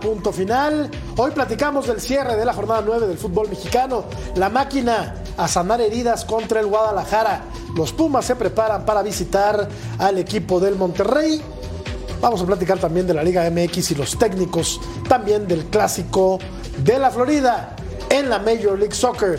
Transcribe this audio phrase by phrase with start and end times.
[0.00, 0.90] Punto Final.
[1.16, 4.04] Hoy platicamos del cierre de la jornada 9 del fútbol mexicano.
[4.34, 7.44] La máquina a sanar heridas contra el Guadalajara.
[7.74, 11.40] Los Pumas se preparan para visitar al equipo del Monterrey.
[12.20, 16.38] Vamos a platicar también de la Liga MX y los técnicos, también del clásico
[16.78, 17.76] de la Florida
[18.08, 19.38] en la Major League Soccer.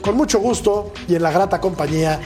[0.00, 2.20] Con mucho gusto y en la grata compañía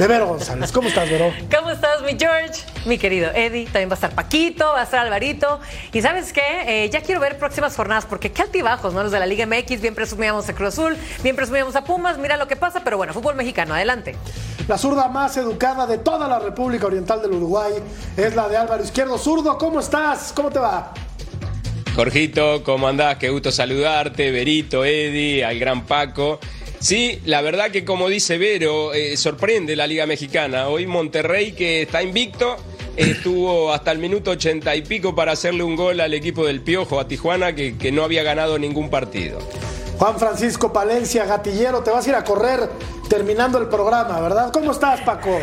[0.00, 0.72] de Vero González.
[0.72, 1.30] ¿Cómo estás, Vero?
[1.54, 2.62] ¿Cómo estás, mi George?
[2.86, 5.60] Mi querido Eddie, también va a estar Paquito, va a estar Alvarito.
[5.92, 6.84] Y ¿sabes qué?
[6.84, 9.02] Eh, ya quiero ver próximas jornadas, porque qué altibajos, ¿no?
[9.02, 12.38] Los de la Liga MX, bien presumíamos a Cruz Azul, bien presumíamos a Pumas, mira
[12.38, 14.16] lo que pasa, pero bueno, fútbol mexicano, adelante.
[14.68, 17.74] La zurda más educada de toda la República Oriental del Uruguay
[18.16, 19.18] es la de Álvaro Izquierdo.
[19.18, 20.32] Zurdo, ¿cómo estás?
[20.34, 20.94] ¿Cómo te va?
[21.94, 23.18] Jorgito, ¿cómo andás?
[23.18, 26.40] Qué gusto saludarte, Berito, Eddie, al gran Paco.
[26.80, 30.68] Sí, la verdad que como dice Vero, eh, sorprende la Liga Mexicana.
[30.68, 32.56] Hoy Monterrey, que está invicto,
[32.96, 36.98] estuvo hasta el minuto ochenta y pico para hacerle un gol al equipo del Piojo,
[36.98, 39.40] a Tijuana, que, que no había ganado ningún partido.
[39.98, 42.70] Juan Francisco Palencia, gatillero, te vas a ir a correr
[43.10, 44.50] terminando el programa, ¿verdad?
[44.50, 45.38] ¿Cómo estás, Paco?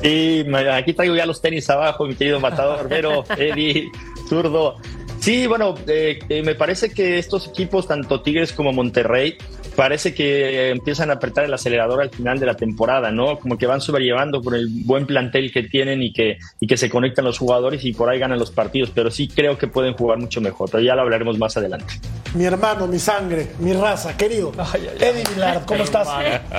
[0.00, 3.90] Sí, aquí traigo ya los tenis abajo, mi querido matador, Vero, Eddie,
[4.26, 4.76] zurdo.
[5.20, 9.36] Sí, bueno, eh, eh, me parece que estos equipos, tanto Tigres como Monterrey,
[9.76, 13.38] parece que empiezan a apretar el acelerador al final de la temporada, ¿no?
[13.38, 16.90] Como que van sobrellevando por el buen plantel que tienen y que, y que se
[16.90, 20.18] conectan los jugadores y por ahí ganan los partidos, pero sí creo que pueden jugar
[20.18, 21.94] mucho mejor, pero ya lo hablaremos más adelante.
[22.34, 24.50] Mi hermano, mi sangre, mi raza, querido.
[24.58, 25.08] Ay, ay, ay.
[25.08, 26.08] Eddie Milard, ¿cómo estás?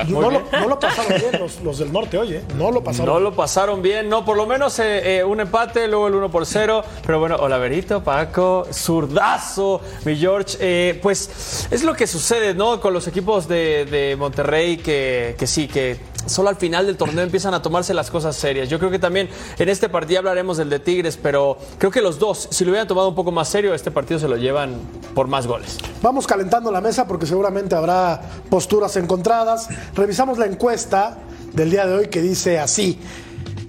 [0.07, 3.19] No lo, no lo, pasaron bien los, los, del norte, oye, no lo pasaron No
[3.19, 6.45] lo pasaron bien, no, por lo menos eh, eh, un empate, luego el 1 por
[6.45, 12.79] 0, pero bueno, Olaverito, Paco, zurdazo, mi George, eh, pues es lo que sucede, ¿no?
[12.79, 17.23] Con los equipos de, de Monterrey que, que, sí, que solo al final del torneo
[17.23, 18.69] empiezan a tomarse las cosas serias.
[18.69, 22.19] Yo creo que también en este partido hablaremos del de Tigres, pero creo que los
[22.19, 24.75] dos, si lo hubieran tomado un poco más serio, este partido se lo llevan
[25.13, 25.77] por más goles.
[26.01, 29.69] Vamos calentando la mesa porque seguramente habrá posturas encontradas.
[29.95, 31.17] Revisamos la encuesta
[31.53, 32.99] del día de hoy que dice así.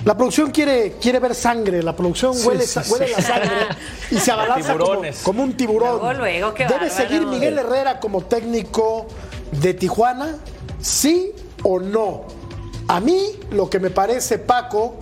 [0.07, 3.15] La producción quiere, quiere ver sangre, la producción sí, huele, sí, huele sí.
[3.17, 3.57] la sangre
[4.13, 5.99] y se abalanza como, como, un tiburón.
[5.99, 6.95] Luego, luego, ¿Debe bárbaro.
[6.95, 9.09] seguir Miguel Herrera como técnico
[9.53, 10.37] de Tijuana?
[10.81, 12.25] ¿Sí o no?
[12.89, 13.21] A mí
[13.51, 14.99] lo que me parece, Paco,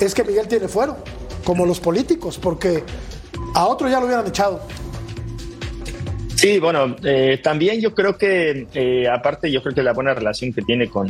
[0.00, 0.98] es que Miguel tiene fuero,
[1.44, 2.82] como los políticos, porque
[3.54, 4.60] a otro ya lo hubieran echado.
[6.34, 10.52] Sí, bueno, eh, también yo creo que, eh, aparte, yo creo que la buena relación
[10.52, 11.08] que tiene con,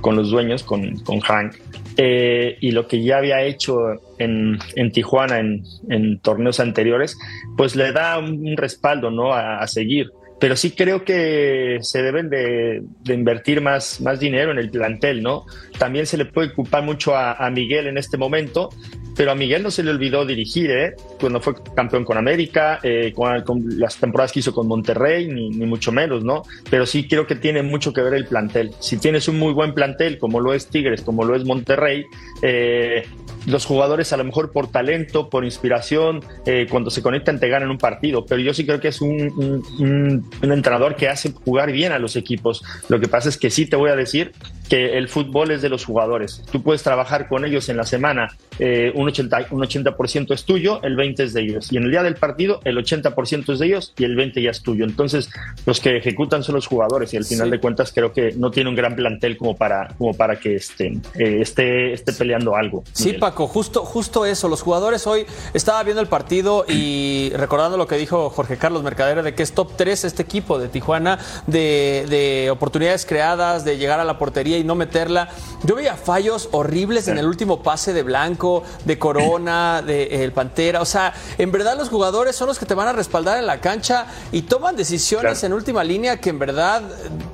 [0.00, 1.54] con los dueños, con, con Hank,
[1.98, 3.76] eh, y lo que ya había hecho
[4.18, 7.18] en, en Tijuana en, en, torneos anteriores,
[7.58, 9.34] pues le da un respaldo ¿no?
[9.34, 14.58] a, a seguir pero sí creo que se deben de, invertir más, más dinero en
[14.58, 15.44] el plantel, ¿no?
[15.78, 18.70] También se le puede culpar mucho a, Miguel en este momento,
[19.16, 20.94] pero a Miguel no se le olvidó dirigir, ¿eh?
[21.20, 25.50] Cuando fue campeón con América, eh, con, con, las temporadas que hizo con Monterrey, ni,
[25.50, 26.42] ni, mucho menos, ¿no?
[26.70, 28.70] Pero sí creo que tiene mucho que ver el plantel.
[28.78, 32.06] Si tienes un muy buen plantel, como lo es Tigres, como lo es Monterrey,
[32.40, 33.04] eh,
[33.46, 37.70] los jugadores a lo mejor por talento, por inspiración, eh, cuando se conectan te ganan
[37.70, 41.32] un partido, pero yo sí creo que es un, un, un, un, entrenador que hace
[41.32, 42.62] jugar bien a los equipos.
[42.88, 44.32] Lo que pasa es que sí te voy a decir
[44.70, 46.42] que el fútbol es de los jugadores.
[46.52, 48.28] Tú puedes trabajar con ellos en la semana,
[48.60, 49.96] eh, un 80%, un 80
[50.32, 51.72] es tuyo, el 20% es de ellos.
[51.72, 54.50] Y en el día del partido, el 80% es de ellos y el 20% ya
[54.52, 54.84] es tuyo.
[54.84, 55.28] Entonces,
[55.66, 58.70] los que ejecutan son los jugadores y al final de cuentas creo que no tiene
[58.70, 62.84] un gran plantel como para, como para que este, esté, esté peleando algo.
[62.92, 64.48] Sí, Paco, justo, justo eso.
[64.48, 69.24] Los jugadores hoy estaba viendo el partido y recordando lo que dijo Jorge Carlos Mercadero
[69.24, 71.18] de que es top 3 este equipo de Tijuana
[71.48, 75.28] de, de oportunidades creadas, de llegar a la portería y no meterla.
[75.64, 80.32] Yo veía fallos horribles en el último pase de Blanco, de Corona, de eh, El
[80.32, 80.80] Pantera.
[80.80, 83.60] O sea, en verdad los jugadores son los que te van a respaldar en la
[83.60, 86.82] cancha y toman decisiones en última línea que en verdad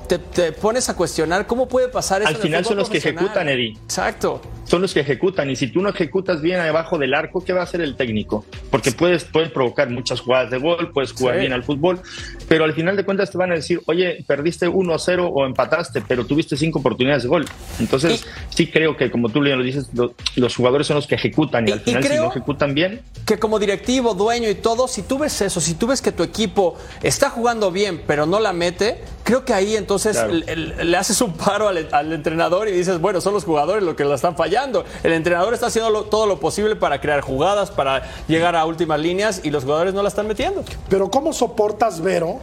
[0.07, 2.29] te, pones a cuestionar cómo puede pasar eso.
[2.29, 3.77] Al final son los que ejecutan, Eddie.
[3.83, 5.49] Exacto son los que ejecutan.
[5.49, 8.45] Y si tú no ejecutas bien debajo del arco, ¿qué va a hacer el técnico?
[8.69, 12.01] Porque puedes, puedes provocar muchas jugadas de gol, puedes jugar bien al fútbol,
[12.47, 16.25] pero al final de cuentas te van a decir, oye, perdiste 1-0 o empataste, pero
[16.25, 17.45] tuviste cinco oportunidades de gol.
[17.79, 19.89] Entonces, sí creo que, como tú lo dices,
[20.35, 23.01] los jugadores son los que ejecutan y, al final, si no ejecutan bien.
[23.25, 26.23] Que como directivo, dueño y todo, si tú ves eso, si tú ves que tu
[26.23, 31.33] equipo está jugando bien, pero no la mete, creo que ahí entonces le, haces un
[31.33, 34.56] paro al, al entrenador y dices, bueno, son los jugadores los que la están fallando
[35.03, 39.41] el entrenador está haciendo todo lo posible para crear jugadas, para llegar a últimas líneas
[39.43, 40.63] y los jugadores no la están metiendo.
[40.89, 42.39] Pero ¿cómo soportas, Vero,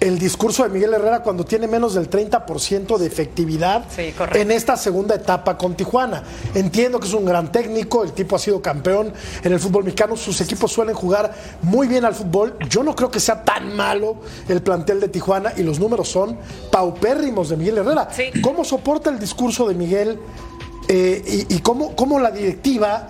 [0.00, 3.84] el discurso de Miguel Herrera cuando tiene menos del 30% de efectividad
[4.34, 6.22] en esta segunda etapa con Tijuana.
[6.54, 10.16] Entiendo que es un gran técnico, el tipo ha sido campeón en el fútbol mexicano,
[10.16, 12.56] sus equipos suelen jugar muy bien al fútbol.
[12.68, 14.16] Yo no creo que sea tan malo
[14.48, 16.38] el plantel de Tijuana y los números son
[16.70, 18.08] paupérrimos de Miguel Herrera.
[18.40, 20.18] ¿Cómo soporta el discurso de Miguel
[20.88, 23.08] eh, y, cómo, cómo, la directiva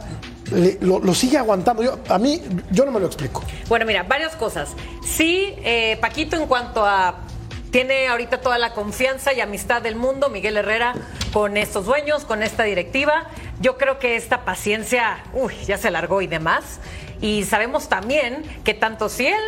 [0.81, 1.83] lo, sigue aguantando.
[1.83, 3.43] Yo, a mí, yo no me lo explico.
[3.69, 4.71] Bueno, mira, varias cosas.
[5.05, 7.21] Sí, eh, Paquito, en cuanto a.
[7.71, 10.95] Tiene ahorita toda la confianza y amistad del mundo, Miguel Herrera,
[11.35, 13.27] con estos dueños, con esta directiva.
[13.61, 16.81] Yo creo que esta paciencia, uy, ya se alargó y demás.
[17.21, 19.43] Y sabemos también que tanto si él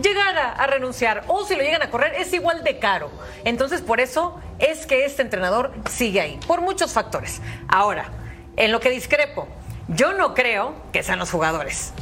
[0.00, 3.10] llegara a renunciar o si lo llegan a correr es igual de caro.
[3.44, 7.40] Entonces por eso es que este entrenador sigue ahí, por muchos factores.
[7.68, 8.10] Ahora,
[8.56, 9.48] en lo que discrepo,
[9.88, 11.92] yo no creo que sean los jugadores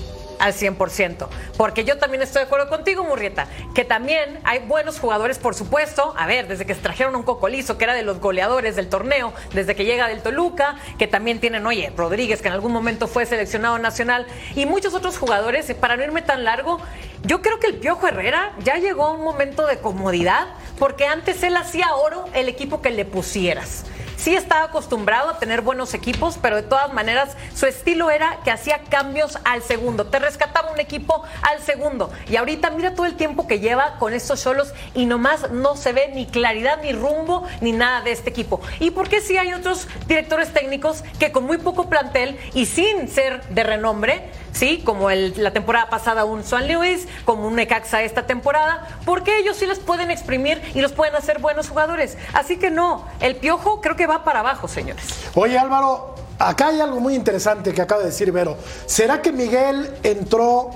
[0.43, 1.29] al 100%.
[1.57, 6.15] Porque yo también estoy de acuerdo contigo, Murrieta, que también hay buenos jugadores, por supuesto.
[6.19, 9.33] A ver, desde que se trajeron un Cocolizo, que era de los goleadores del torneo,
[9.55, 13.25] desde que llega del Toluca, que también tienen, oye, Rodríguez, que en algún momento fue
[13.25, 15.73] seleccionado nacional, y muchos otros jugadores.
[15.75, 16.81] Para no irme tan largo,
[17.23, 20.49] yo creo que el Piojo Herrera ya llegó a un momento de comodidad,
[20.79, 23.85] porque antes él hacía oro el equipo que le pusieras
[24.23, 28.53] sí estaba acostumbrado a tener buenos equipos, pero de todas maneras su estilo era que
[28.53, 30.07] hacía cambios al segundo.
[30.07, 32.13] Te rescataba un equipo al segundo.
[32.31, 35.93] Y ahorita mira todo el tiempo que lleva con estos solos y nomás no se
[35.93, 38.61] ve ni claridad, ni rumbo, ni nada de este equipo.
[38.79, 43.09] ¿Y por qué sí hay otros directores técnicos que con muy poco plantel y sin
[43.09, 48.03] ser de renombre, sí, como el, la temporada pasada un Swan Lewis, como un Necaxa
[48.03, 52.17] esta temporada, porque ellos sí los pueden exprimir y los pueden hacer buenos jugadores.
[52.33, 55.05] Así que no, el piojo creo que va para abajo, señores.
[55.35, 58.57] Oye Álvaro, acá hay algo muy interesante que acaba de decir Vero.
[58.87, 60.71] ¿Será que Miguel entró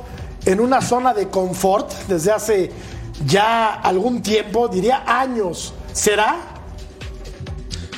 [0.45, 2.71] en una zona de confort desde hace
[3.25, 5.75] ya algún tiempo, diría años?
[5.93, 6.37] ¿Será?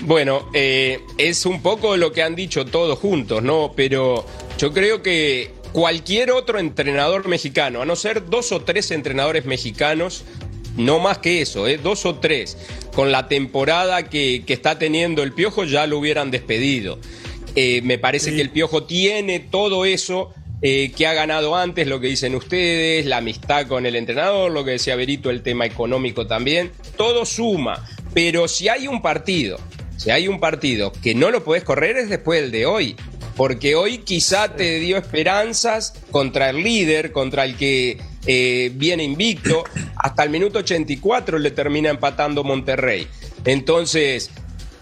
[0.03, 3.73] Bueno, eh, es un poco lo que han dicho todos juntos, ¿no?
[3.75, 4.25] Pero
[4.57, 10.25] yo creo que cualquier otro entrenador mexicano, a no ser dos o tres entrenadores mexicanos,
[10.77, 11.79] no más que eso, ¿eh?
[11.79, 12.57] dos o tres,
[12.95, 16.99] con la temporada que, está teniendo el Piojo ya lo hubieran despedido.
[17.55, 20.33] Eh, me parece que el Piojo tiene todo eso
[20.63, 24.65] eh, que ha ganado antes, lo que dicen ustedes, la amistad con el entrenador, lo
[24.65, 27.85] que decía Berito, el tema económico también, todo suma,
[28.15, 29.59] pero si hay un partido,
[29.97, 32.97] si hay un partido que no lo puedes correr es después del de hoy
[33.39, 39.63] porque hoy quizá te dio esperanzas contra el líder, contra el que eh, viene invicto.
[39.97, 43.07] Hasta el minuto 84 le termina empatando Monterrey.
[43.45, 44.33] Entonces,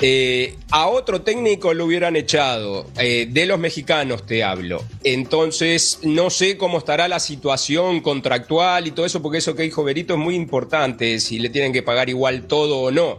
[0.00, 4.82] eh, a otro técnico lo hubieran echado, eh, de los mexicanos te hablo.
[5.04, 9.84] Entonces, no sé cómo estará la situación contractual y todo eso, porque eso que dijo
[9.84, 13.18] Berito es muy importante, si le tienen que pagar igual todo o no.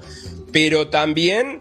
[0.51, 1.59] Pero también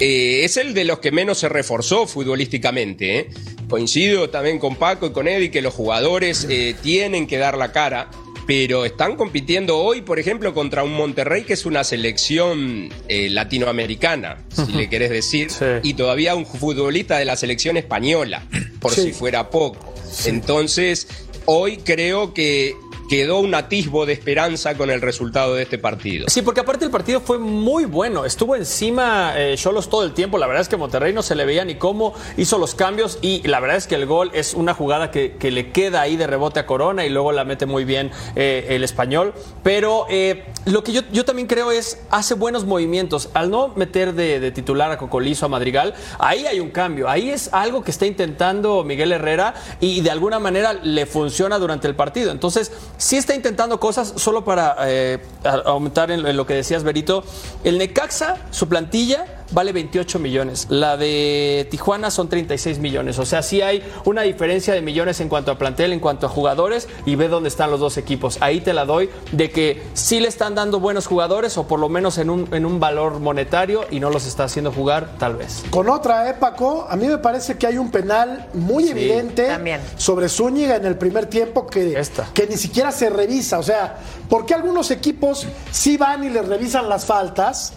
[0.00, 3.18] eh, es el de los que menos se reforzó futbolísticamente.
[3.18, 3.30] ¿eh?
[3.68, 7.72] Coincido también con Paco y con Eddie que los jugadores eh, tienen que dar la
[7.72, 8.10] cara,
[8.46, 14.72] pero están compitiendo hoy, por ejemplo, contra un Monterrey que es una selección latinoamericana, si
[14.72, 15.48] le querés decir,
[15.82, 18.46] y todavía un futbolista de la selección española,
[18.80, 19.94] por si fuera poco.
[20.26, 21.08] Entonces,
[21.46, 22.74] hoy creo que
[23.08, 26.26] quedó un atisbo de esperanza con el resultado de este partido.
[26.28, 28.24] Sí, porque aparte el partido fue muy bueno.
[28.24, 30.38] Estuvo encima eh, Cholos todo el tiempo.
[30.38, 33.18] La verdad es que Monterrey no se le veía ni cómo hizo los cambios.
[33.22, 36.26] Y la verdad es que el gol es una jugada que, le queda ahí de
[36.26, 39.34] rebote a Corona y luego la mete muy bien eh, el español.
[39.62, 43.28] Pero eh, lo que yo, yo, también creo es hace buenos movimientos.
[43.34, 47.08] Al no meter de, de, titular a Cocolizo, a Madrigal, ahí hay un cambio.
[47.08, 51.86] Ahí es algo que está intentando Miguel Herrera y de alguna manera le funciona durante
[51.86, 52.32] el partido.
[52.32, 52.72] Entonces,
[53.04, 55.18] sí está intentando cosas solo para eh,
[55.66, 57.22] aumentar en, en lo que decías, Berito.
[57.62, 60.66] El Necaxa, su plantilla vale 28 millones.
[60.70, 63.18] La de Tijuana son 36 millones.
[63.18, 66.28] O sea, sí hay una diferencia de millones en cuanto a plantel, en cuanto a
[66.28, 68.38] jugadores, y ve dónde están los dos equipos.
[68.40, 71.88] Ahí te la doy de que sí le están dando buenos jugadores, o por lo
[71.88, 75.64] menos en un, en un valor monetario, y no los está haciendo jugar, tal vez.
[75.70, 76.86] Con otra, ¿eh, Paco?
[76.88, 79.80] A mí me parece que hay un penal muy sí, evidente también.
[79.96, 82.00] sobre Zúñiga en el primer tiempo que,
[82.32, 83.58] que ni siquiera se revisa.
[83.58, 83.98] O sea,
[84.28, 87.74] ¿por qué algunos equipos sí van y les revisan las faltas?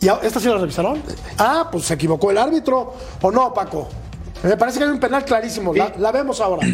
[0.00, 1.02] ¿Y esta sí la revisaron?
[1.38, 2.94] Ah, pues se equivocó el árbitro.
[3.20, 3.88] ¿O no, Paco?
[4.42, 5.74] Me parece que hay un penal clarísimo.
[5.74, 6.66] La, la, vemos ahora.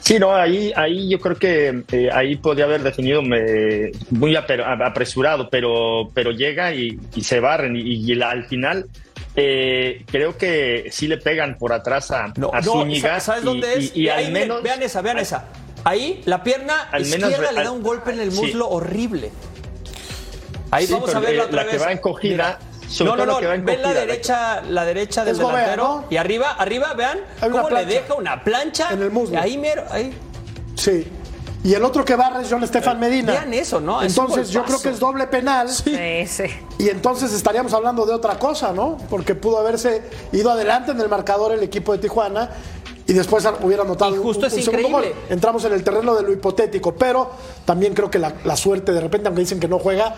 [0.00, 5.48] Sí, no, ahí, ahí yo creo que eh, ahí podía haber definido me, muy apresurado,
[5.48, 7.76] pero, pero llega y, y se barren.
[7.76, 8.88] Y, y la, al final
[9.34, 13.14] eh, creo que sí le pegan por atrás a, no, a Zúñiga.
[13.14, 13.96] No, ¿Sabes dónde es?
[13.96, 15.46] Y, y al menos, vean esa, vean esa.
[15.84, 18.70] Ahí la pierna al izquierda menos, le da un golpe en el muslo sí.
[18.70, 19.30] horrible.
[20.72, 21.72] Ahí sí, vamos a verla otra la vez.
[21.72, 22.58] que va encogida.
[23.00, 26.04] No, no, no, ven la derecha, la derecha del delantero Gobea, ¿no?
[26.10, 29.40] y arriba, arriba, vean cómo le deja una plancha en el muslo.
[29.40, 30.12] Ahí mero, ahí.
[30.76, 31.06] Sí.
[31.64, 33.32] Y el otro que barra es John Estefan Medina.
[33.32, 34.02] Vean eso, ¿no?
[34.02, 35.68] Entonces yo creo que es doble penal.
[35.68, 36.26] Sí.
[36.26, 36.44] sí,
[36.78, 38.96] Y entonces estaríamos hablando de otra cosa, ¿no?
[39.08, 40.02] Porque pudo haberse
[40.32, 42.50] ido adelante en el marcador el equipo de Tijuana
[43.06, 45.04] y después hubiera notado y justo un, un es segundo gol.
[45.04, 45.26] increíble.
[45.30, 47.30] Entramos en el terreno de lo hipotético, pero
[47.64, 50.14] también creo que la, la, suerte, de repente, aunque dicen que no juega,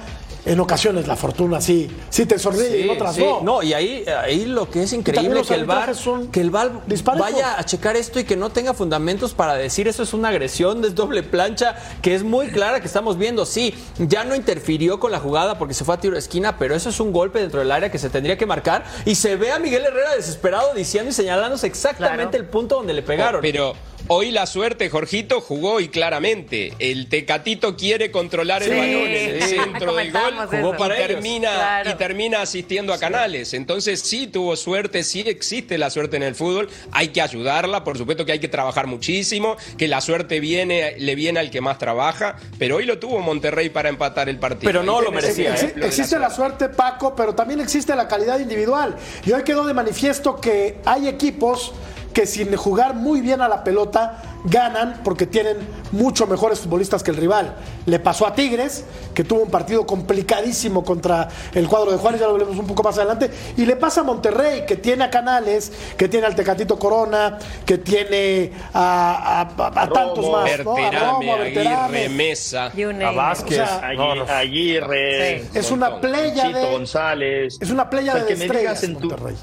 [0.46, 3.22] en ocasiones la fortuna sí, sí te sonríe sí, y en otras sí.
[3.22, 3.40] no.
[3.40, 5.92] No, y ahí, ahí lo que es increíble que el VAR
[6.30, 6.82] que el VAR
[7.18, 10.84] vaya a checar esto y que no tenga fundamentos para decir eso es una agresión,
[10.84, 13.46] es doble plancha, que es muy clara que estamos viendo.
[13.46, 16.74] Sí, ya no interfirió con la jugada porque se fue a tiro de esquina, pero
[16.74, 19.52] eso es un golpe dentro del área que se tendría que marcar y se ve
[19.52, 22.44] a Miguel Herrera desesperado diciendo y señalándose exactamente claro.
[22.44, 23.40] el punto donde le pegaron.
[23.40, 23.74] Pero
[24.06, 26.74] Hoy la suerte, Jorgito, jugó y claramente.
[26.78, 28.76] El Tecatito quiere controlar el Sí.
[28.76, 30.34] balón en el centro del gol.
[30.50, 31.08] Jugó para y, ellos.
[31.14, 31.90] termina, Claro.
[31.90, 33.54] y termina asistiendo a Canales.
[33.54, 36.68] Entonces sí tuvo suerte, sí existe la suerte en el fútbol.
[36.92, 41.14] Hay que ayudarla, por supuesto que hay que trabajar muchísimo, que la suerte viene, le
[41.14, 44.68] viene al que más trabaja, pero hoy lo tuvo Monterrey para empatar el partido.
[44.70, 45.74] Pero no lo merecía, ¿eh?
[45.82, 48.96] Existe la suerte, Paco, pero también existe la calidad individual.
[49.24, 51.72] Y hoy quedó de manifiesto que hay equipos
[52.14, 55.56] que sin jugar muy bien a la pelota ganan porque tienen
[55.92, 57.56] mucho mejores futbolistas que el rival.
[57.86, 62.26] Le pasó a Tigres, que tuvo un partido complicadísimo contra el cuadro de Juárez, ya
[62.28, 65.72] lo veremos un poco más adelante, y le pasa a Monterrey, que tiene a Canales,
[65.96, 70.72] que tiene al Tecatito Corona, que tiene a, a- a- a tantos más, ¿no?
[70.72, 71.98] A Berterame, Romo, a Berterame.
[72.04, 72.66] Aguirre, Mesa.
[72.66, 73.10] A.
[73.10, 73.60] Vázquez.
[73.60, 74.24] O sea, No, no.
[74.24, 75.58] Aguirre, Sí.
[75.58, 77.58] Es una playa Chito de- González.
[77.60, 79.36] Es una playa O sea, de que me estrellas, digas en tu- Monterrey.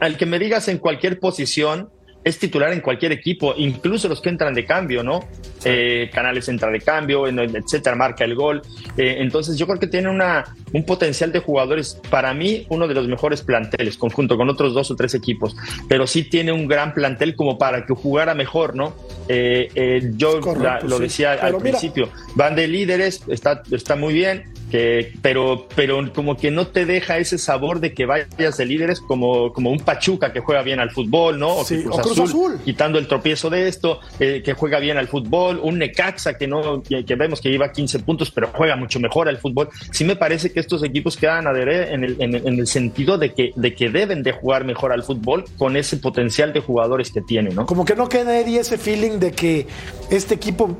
[0.00, 1.90] al que me digas en cualquier posición
[2.26, 5.20] es titular en cualquier equipo, incluso los que entran de cambio, ¿no?
[5.64, 8.62] Eh, Canales entra de cambio, etcétera, marca el gol.
[8.96, 12.94] Eh, entonces yo creo que tiene una, un potencial de jugadores, para mí, uno de
[12.94, 15.54] los mejores planteles, conjunto con otros dos o tres equipos,
[15.88, 18.96] pero sí tiene un gran plantel como para que jugara mejor, ¿no?
[19.28, 21.02] Eh, eh, yo Correcto, la- lo sí.
[21.04, 26.36] decía al mira- principio, van de líderes, está, está muy bien, que, pero, pero como
[26.36, 30.32] que no te deja ese sabor de que vayas de líderes como, como un Pachuca
[30.32, 31.56] que juega bien al fútbol, ¿no?
[31.56, 32.60] O, Sí, Cruz, o Cruz Azul, Azul.
[32.64, 36.82] quitando el tropiezo de esto, eh, que juega bien al fútbol, un Necaxa que no,
[36.82, 39.68] que, que vemos que lleva 15 puntos, pero juega mucho mejor al fútbol.
[39.92, 42.66] Sí me parece que estos equipos quedan a deber en el, en el, en el
[42.66, 46.60] sentido de que, de que deben de jugar mejor al fútbol con ese potencial de
[46.60, 47.66] jugadores que tiene, ¿no?
[47.66, 49.66] Como que no queda Eddie ese feeling de que
[50.10, 50.76] este equipo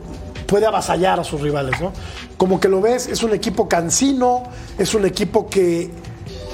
[0.47, 1.93] puede avasallar a sus rivales, ¿no?
[2.37, 4.45] Como que lo ves, es un equipo cansino,
[4.79, 5.91] es un equipo que,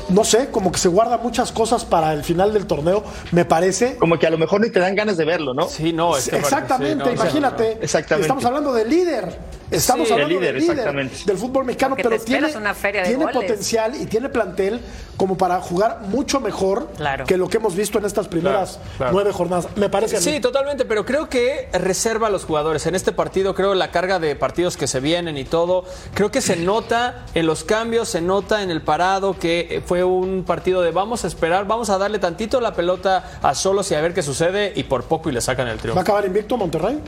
[0.09, 3.97] no sé, como que se guarda muchas cosas para el final del torneo, me parece.
[3.97, 5.69] Como que a lo mejor ni te dan ganas de verlo, ¿no?
[5.69, 7.79] Sí, no, este Exactamente, partido, sí, no, imagínate.
[7.81, 8.23] Exactamente.
[8.23, 9.39] Estamos hablando del líder.
[9.73, 13.03] Estamos Sí, hablando líder, del líder del fútbol mexicano, Porque pero tiene, esperas una feria
[13.03, 13.41] de tiene goles.
[13.41, 14.81] potencial y tiene plantel
[15.17, 17.25] como para jugar mucho mejor Claro.
[17.27, 19.13] que lo que hemos visto en estas primeras Claro, claro.
[19.13, 19.69] nueve jornadas.
[19.77, 20.25] Me parece a mí.
[20.25, 22.87] Sí, totalmente, pero creo que reserva a los jugadores.
[22.87, 26.41] En este partido, creo la carga de partidos que se vienen y todo, creo que
[26.41, 30.91] se nota en los cambios, se nota en el parado que fue un partido de
[30.91, 34.23] vamos a esperar, vamos a darle tantito la pelota a solos y a ver qué
[34.23, 36.01] sucede y por poco y le sacan el ¿Va a triunfo.
[36.01, 36.99] acabar invicto Monterrey?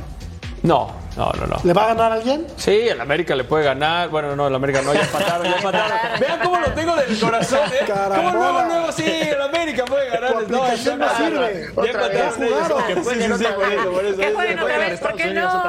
[0.63, 1.57] No, No, no, no.
[1.63, 2.47] ¿Le va a ganar a alguien?
[2.57, 4.09] Sí, el América le puede ganar.
[4.09, 5.99] Bueno, no, el América no, ya empataron, ya empataron.
[6.21, 7.87] Vean cómo lo tengo del corazón, ¿eh?
[7.87, 10.33] ¿Cómo luego, luego sí, el América puede ganar?
[10.33, 11.67] Tu aplicación no sirve.
[11.77, 12.15] Ya Otra vez.
[12.35, 12.59] empataron ellos.
[12.69, 13.05] jugaron.
[13.05, 14.17] Sí, sí, sí, por eso, por eso.
[14.19, 15.63] Qué es- bueno, otra vez, ¿por qué no?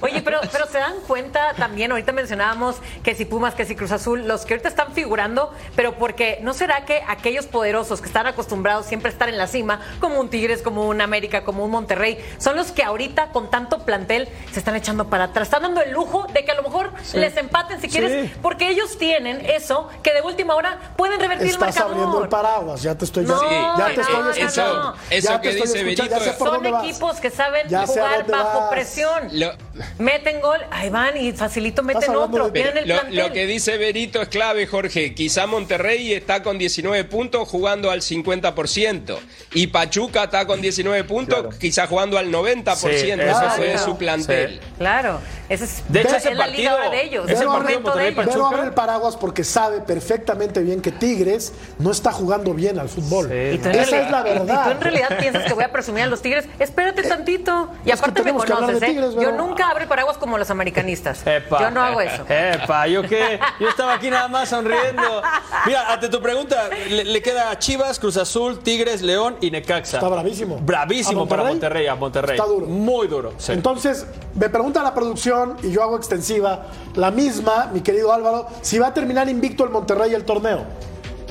[0.00, 3.90] Oye, pero, pero se dan cuenta también, ahorita mencionábamos que si Pumas, que si Cruz
[3.92, 8.26] Azul, los que ahorita están figurando, pero porque ¿no será que aquellos poderosos que están
[8.26, 11.70] acostumbrados siempre a estar en la cima, como un Tigres, como un América, como un
[11.72, 14.11] Monterrey, son los que ahorita con tanto plantel
[14.52, 15.48] se están echando para atrás?
[15.48, 18.34] Están dando el lujo de que a lo mejor les empaten si quieres, Sí.
[18.42, 21.92] porque ellos tienen eso que de última hora pueden revertir el Estás marcador.
[21.92, 24.74] abriendo el paraguas, ya te estoy, ya, No, ya te no, estoy escuchando.
[24.82, 24.94] no.
[25.10, 26.84] Eso Ya que te dice ya sé por Son dónde vas.
[26.84, 28.70] equipos que saben Ya jugar bajo vas.
[28.70, 29.28] presión.
[29.32, 29.52] Lo-
[29.98, 32.50] Meten gol, ahí van y facilito meten otro.
[32.50, 33.16] de- el Lo, plantel.
[33.16, 35.14] lo que dice Berito es clave, Jorge.
[35.14, 39.18] Quizá Monterrey está con 19 puntos jugando al 50%.
[39.54, 41.58] Y Pachuca está con 19 puntos, Claro.
[41.58, 42.98] quizá jugando al 90%.
[42.98, 43.84] Sí, Eso eso es sí.
[43.86, 44.60] su plantel.
[44.78, 45.18] Claro,
[45.48, 47.24] ese es, De hecho, es la liga partido- ahora de ellos.
[47.24, 48.24] ese es el partido momento de Monterrey ellos.
[48.24, 48.56] Pero Pachuca.
[48.56, 53.28] abre el paraguas porque sabe perfectamente bien que Tigres no está jugando bien al fútbol.
[53.28, 54.72] Sí, Esa realidad- es la Y tú verdad.
[54.72, 56.46] en realidad piensas que voy a presumir a los Tigres.
[56.58, 57.68] Espérate tantito.
[57.84, 58.86] Y es aparte me conoces, ¿eh?
[58.86, 61.26] Tigres, Yo nunca abro el paraguas como los americanistas.
[61.26, 61.60] Epa.
[61.60, 62.24] Yo no hago eso.
[62.28, 63.38] Epa, ¿yo qué?
[63.60, 65.22] Yo estaba aquí nada más sonriendo.
[65.66, 69.98] Mira, ante tu pregunta, le, le queda Chivas, Cruz Azul, Tigres, León y Necaxa.
[69.98, 70.58] Está bravísimo.
[70.60, 71.52] Bravísimo ¿A para Monterrey?
[71.52, 72.36] Monterrey, a Monterrey.
[72.38, 72.66] Está duro.
[72.66, 73.32] Muy duro.
[73.38, 73.52] sí.
[73.52, 73.91] Entonces,
[74.34, 78.88] me pregunta la producción y yo hago extensiva la misma, mi querido Álvaro, si va
[78.88, 80.64] a terminar invicto el Monterrey el torneo.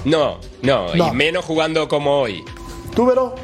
[0.05, 1.07] No, no, No.
[1.07, 2.43] y menos jugando como hoy.
[2.95, 3.35] ¿Tú, Vero?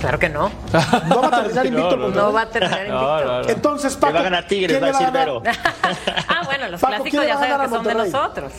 [0.00, 0.50] Claro que no.
[1.08, 2.26] ¿No va a terminar invicto no, el Monterrey?
[2.26, 3.00] No va a terminar invicto.
[3.00, 3.48] No, no, no.
[3.48, 5.12] Entonces, Paco, Que va a ganar Tigres, ¿quién va a decir?
[5.12, 5.42] Vero.
[6.28, 8.52] ah, bueno, los Paco, clásicos ¿quién le ya saben ganar que son de nosotros.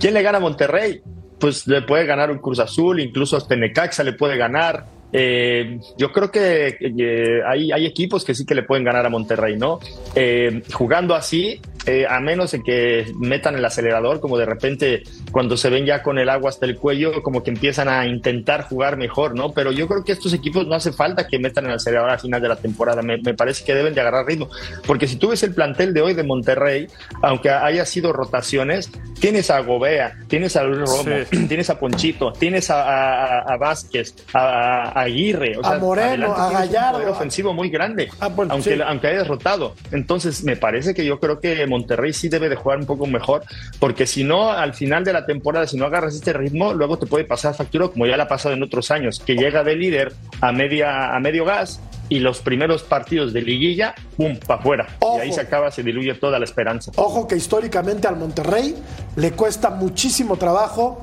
[0.00, 1.02] ¿Quién le gana a Monterrey?
[1.38, 4.86] Pues le puede ganar un Cruz Azul, incluso hasta Necaxa le puede ganar.
[5.12, 9.10] Eh, yo creo que eh, hay, hay equipos que sí que le pueden ganar a
[9.10, 9.80] Monterrey, ¿no?
[10.14, 11.60] Eh, jugando así,
[12.08, 16.18] a menos de que metan el acelerador, como de repente cuando se ven ya con
[16.18, 19.52] el agua hasta el cuello, como que empiezan a intentar jugar mejor, ¿no?
[19.52, 22.42] Pero yo creo que estos equipos no hace falta que metan el acelerador al final
[22.42, 24.50] de la temporada, me, me parece que deben de agarrar ritmo,
[24.84, 26.88] porque si tú ves el plantel de hoy de Monterrey,
[27.22, 31.46] aunque haya sido rotaciones, tienes a Gobea, tienes a Luis Romo, Sí.
[31.48, 36.32] tienes a Ponchito, tienes a, a- a Vázquez, a, a Aguirre, o A sea, Moreno,
[36.34, 36.92] a un Gallardo.
[36.94, 38.82] poder ofensivo muy grande, Ah, bueno, aunque, sí.
[38.84, 39.74] aunque hayas rotado.
[39.92, 43.42] Entonces, me parece que yo creo que Monterrey sí debe de jugar un poco mejor,
[43.78, 47.06] porque si no, al final de la temporada, si no agarras este ritmo, luego te
[47.06, 50.12] puede pasar factura como ya le ha pasado en otros años, que llega de líder
[50.40, 54.86] a, media, a medio gas y los primeros partidos de liguilla, ¡pum!, para afuera.
[55.18, 56.92] Y ahí se acaba, se diluye toda la esperanza.
[56.96, 58.74] Ojo que históricamente al Monterrey
[59.16, 61.00] le cuesta muchísimo trabajo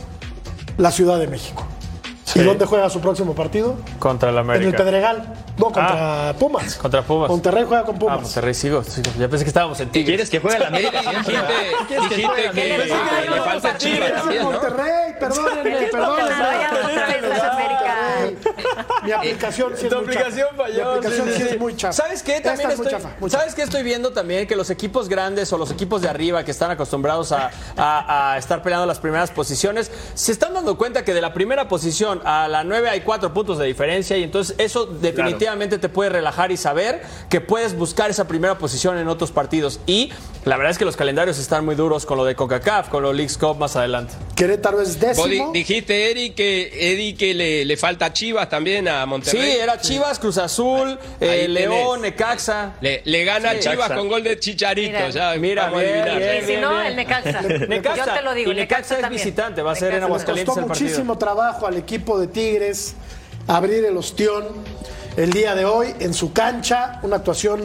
[0.78, 1.68] la Ciudad de México.
[2.34, 2.40] Sí.
[2.40, 3.76] ¿Y dónde juega su próximo partido?
[4.00, 4.78] Contra el En el América.
[4.78, 5.34] Pedregal.
[5.58, 6.76] No, contra Pumas.
[6.76, 7.30] Contra Pumas.
[7.30, 8.22] Monterrey juega con Ah, Pumas.
[8.22, 9.12] Monterrey, sigo, sigo.
[9.20, 10.08] Ya pensé que estábamos en Tigres.
[10.08, 11.00] ¿Quieres que juegue la América?
[11.02, 11.32] Dijiste,
[11.88, 12.78] ¿Quieres que dijiste que,
[13.30, 14.12] le falta Chivas.
[14.42, 16.34] Monterrey, perdónenme, Que perdónenme.
[19.04, 20.74] Mi aplicación sí es Tu muy aplicación falló.
[20.76, 21.94] Mi aplicación sí, es muy chafa.
[21.94, 22.40] ¿Sabes qué?
[22.42, 23.40] También estoy, chafa, muy chafa.
[23.42, 24.48] ¿Sabes qué estoy viendo también?
[24.48, 28.38] Que los equipos grandes o los equipos de arriba que están acostumbrados a, a- a
[28.38, 32.48] estar peleando las primeras posiciones, se están dando cuenta que de la primera posición a
[32.48, 35.43] la 9 hay cuatro puntos de diferencia y entonces eso definitivamente
[35.80, 39.80] te puede relajar y saber que puedes buscar esa primera posición en otros partidos.
[39.86, 40.12] Y
[40.46, 43.16] la verdad es que los calendarios están muy duros con lo de CONCACAF, con los
[43.16, 44.14] Leagues Cup más adelante.
[44.36, 45.52] Querétaro es Vos décimo.
[45.54, 49.52] dijiste, Eddie, que, Eddie, que le, le falta Chivas también a Sí, Monterrey.
[49.62, 52.12] era Chivas, Cruz Azul, eh, Ahí León, tenés.
[52.14, 52.74] Necaxa.
[52.82, 53.60] Le, le gana Sí.
[53.60, 53.96] Chivas Necaxa.
[53.96, 54.92] con gol de Chicharito.
[54.98, 57.42] Mira, ya mira, vamos a bien, bien, Y si no, el Necaxa.
[57.42, 58.06] Necaxa.
[58.06, 59.22] Yo te lo digo, Y Necaxa es también.
[59.24, 60.46] visitante, va a ser en Aguascalientes.
[60.48, 60.88] costó el partido.
[60.90, 62.96] muchísimo trabajo al equipo de Tigres
[63.48, 64.46] abrir el ostión
[65.18, 67.00] el día de hoy en su cancha.
[67.04, 67.62] Una actuación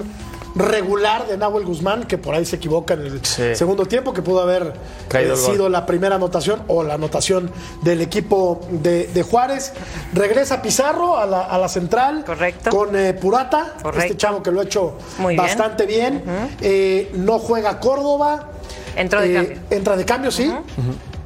[0.54, 3.54] regular de Nahuel Guzmán, que por ahí se equivoca en el Sí.
[3.54, 4.72] segundo tiempo, que pudo haber
[5.08, 7.50] Caído eh, sido la primera anotación o la anotación
[7.82, 9.72] del equipo de, de Juárez.
[10.14, 12.70] Regresa Pizarro a la, a la central Correcto.
[12.70, 14.06] con eh, Purata, Correcto.
[14.06, 15.44] este chavo que lo ha hecho Muy bien.
[15.46, 16.24] bastante bien.
[16.60, 18.48] Eh, no juega Córdoba.
[18.96, 19.58] Entró de Eh, cambio.
[19.70, 20.52] Entra de cambio, sí.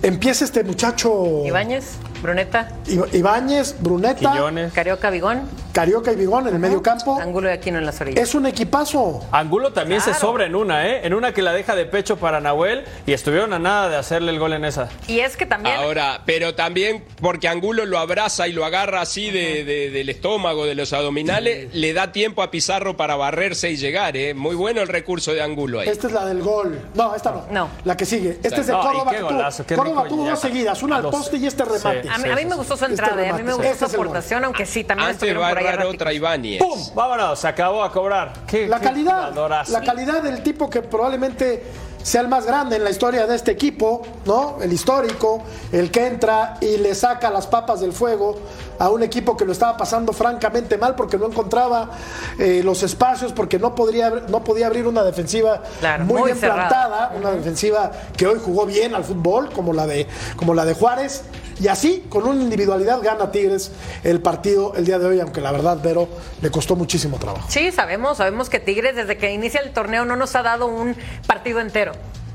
[0.03, 2.69] Empieza este muchacho Ibáñez, Bruneta,
[3.13, 4.73] Ibáñez, Bruneta, Quiñones.
[4.73, 7.19] Carioca, Vigón, Carioca y Bigón en el medio campo.
[7.21, 8.23] Angulo y Aquino en las orillas.
[8.23, 9.27] Es un equipazo.
[9.33, 11.01] Angulo también se sobra en una, ¿eh?
[11.05, 14.31] En una que la deja de pecho para Nahuel y estuvieron a nada de hacerle
[14.33, 14.89] el gol en esa.
[15.09, 19.31] Y es que también Ahora, pero también porque Angulo lo abraza y lo agarra así
[19.31, 23.77] de, de- del estómago, de los abdominales, le da tiempo a Pizarro para barrerse y
[23.77, 24.35] llegar, ¿eh?
[24.35, 25.89] Muy bueno el recurso de Angulo ahí.
[25.89, 26.79] Esta es la del gol.
[26.95, 27.47] No, esta no.
[27.51, 27.69] No.
[27.85, 28.39] La que sigue.
[28.43, 29.11] Esta es de Córdoba.
[29.11, 32.03] qué que tuvo- golazo, qué Córdoba tuvo dos seguidas, una al poste y este remate.
[32.03, 32.09] Sí.
[32.15, 33.89] A mí, a mí me gustó su entrada, Este eh, a mí me gustó este
[33.89, 35.95] su aportación, aunque sí, también Antes estuvieron por ahí Bárbaro, erráticos.
[35.95, 36.59] otra Ibáñez.
[36.63, 36.95] ¡Pum!
[36.95, 38.33] Vámonos, se acabó a cobrar.
[38.47, 41.63] ¿Qué, La qué calidad, la calidad del tipo que probablemente
[42.03, 44.59] sea el más grande en la historia de este equipo, ¿no?
[44.61, 48.37] El histórico, el que entra y le saca las papas del fuego
[48.79, 51.91] a un equipo que lo estaba pasando francamente mal porque no encontraba
[52.39, 56.39] eh, los espacios, porque no podría, no podía abrir una defensiva Claro, muy, muy bien
[56.39, 60.75] plantada, una defensiva que hoy jugó bien al fútbol, como la de, como la de
[60.75, 61.23] Juárez.
[61.61, 63.71] Y así, con una individualidad, gana Tigres
[64.03, 66.09] el partido el día de hoy, aunque la verdad, Vero,
[66.41, 67.47] le costó muchísimo trabajo.
[67.49, 70.97] Sí, sabemos, sabemos que Tigres desde que inicia el torneo no nos ha dado un
[71.27, 71.92] partido entero.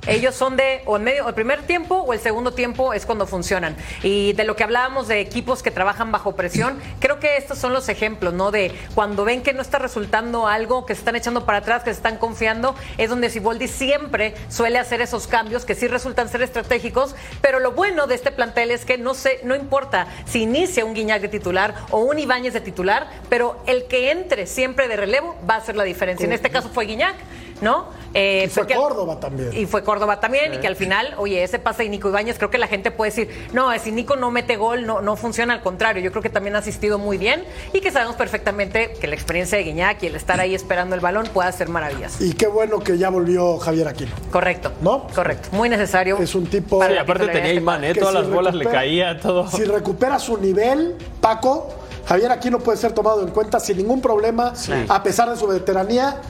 [0.08, 3.06] Ellos son de o en medio o el primer tiempo o el segundo tiempo es
[3.06, 3.76] cuando funcionan.
[4.04, 7.74] Y de lo que hablábamos de equipos que trabajan bajo presión, creo que estos son
[7.74, 8.52] los ejemplos, ¿no?
[8.52, 11.92] De cuando ven que no está resultando algo, que se están echando para atrás, que
[11.92, 16.42] se están confiando, es donde Siboldi siempre suele hacer esos cambios que sí resultan ser
[16.42, 20.86] estratégicos, pero lo bueno de este plantel es que no sé, no importa si inicia
[20.86, 24.96] un Guiñac de titular o un Ibáñez de titular, pero el que entre siempre de
[24.96, 26.26] relevo va a hacer la diferencia.
[26.26, 27.16] En este caso fue Guiñac,
[27.62, 27.86] ¿no?
[28.14, 29.50] Eh, Y fue que- Córdoba también.
[29.56, 32.50] Y fue Córdoba también, y que al final, oye, ese pase de Nico Ibáñez, creo
[32.50, 35.62] que la gente puede decir, no, si Nico no mete gol, no, no funciona, al
[35.62, 37.44] contrario, yo creo que también ha asistido muy bien
[37.74, 41.02] y que sabemos perfectamente que la experiencia de Guiñac y el estar ahí esperando el
[41.02, 42.20] balón puede hacer maravillas.
[42.22, 44.12] Y qué bueno que ya volvió Javier Aquino.
[44.32, 44.72] Correcto.
[44.82, 45.08] ¿No?
[45.14, 45.50] Correcto.
[45.52, 46.18] Muy necesario.
[46.18, 47.94] Es un tipo- para Sí, aparte tenía de este imán, ¿eh?
[47.94, 49.48] que Todas si las bolas le caían, todo.
[49.50, 51.70] Si recupera su nivel, Paco,
[52.06, 54.54] Javier Aquino puede ser tomado en cuenta sin ningún problema,
[54.88, 56.22] a pesar de su veteranía,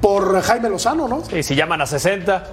[0.00, 1.22] por Jaime Lozano, ¿no?
[1.36, 2.46] Y si llaman a 60.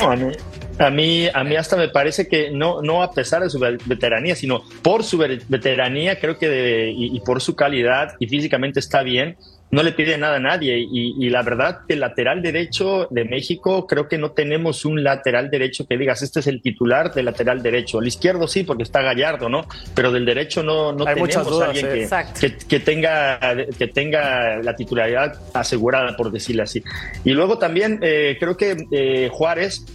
[0.00, 0.32] A mí,
[0.78, 3.78] a mí, a mí hasta me parece que no, no a pesar de su ve-
[3.84, 8.26] veteranía, sino por su ve- veteranía, creo que de- y, y por su calidad y
[8.26, 9.36] físicamente está bien.
[9.72, 10.78] No le pide nada a nadie.
[10.78, 15.50] Y, y la verdad, el lateral derecho de México, creo que no tenemos un lateral
[15.50, 18.00] derecho que digas, este es el titular del lateral derecho.
[18.00, 19.66] El izquierdo sí, porque está Gallardo, ¿no?
[19.94, 22.08] Pero del derecho no, no Hay tenemos dudas, alguien eh.
[22.38, 23.40] que, que, que tenga,
[23.78, 26.82] que tenga la titularidad asegurada, por decirlo así.
[27.24, 29.86] Y luego también eh, creo que eh, Juárez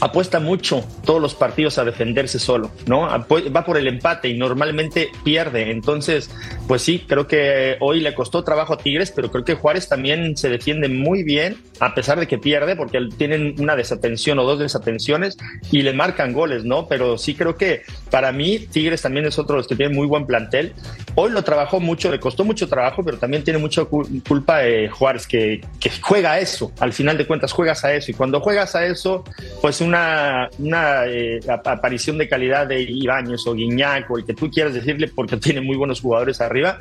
[0.00, 3.08] apuesta mucho todos los partidos a defenderse solo, ¿no?
[3.10, 5.70] Apu- Va por el empate y normalmente pierde.
[5.70, 6.30] Entonces,
[6.66, 10.36] pues sí, creo que hoy le costó trabajo a Tigres, pero creo que Juárez también
[10.36, 14.58] se defiende muy bien, a pesar de que pierde, porque tienen una desatención o dos
[14.58, 15.36] desatenciones
[15.70, 16.86] y le marcan goles, ¿no?
[16.88, 20.06] Pero sí creo que para mí Tigres también es otro de los que tiene muy
[20.06, 20.72] buen plantel.
[21.14, 24.88] Hoy lo trabajó mucho, le costó mucho trabajo, pero también tiene mucha cu- culpa de
[24.88, 28.40] Juárez, que, que juega a eso, al final de cuentas juegas a eso, y cuando
[28.40, 29.24] juegas a eso,
[29.60, 34.34] pues una, una eh, ap- aparición de calidad de Ibáñez o Guiñac o el que
[34.34, 36.78] tú quieras decirle, porque tiene muy buenos jugadores arriba,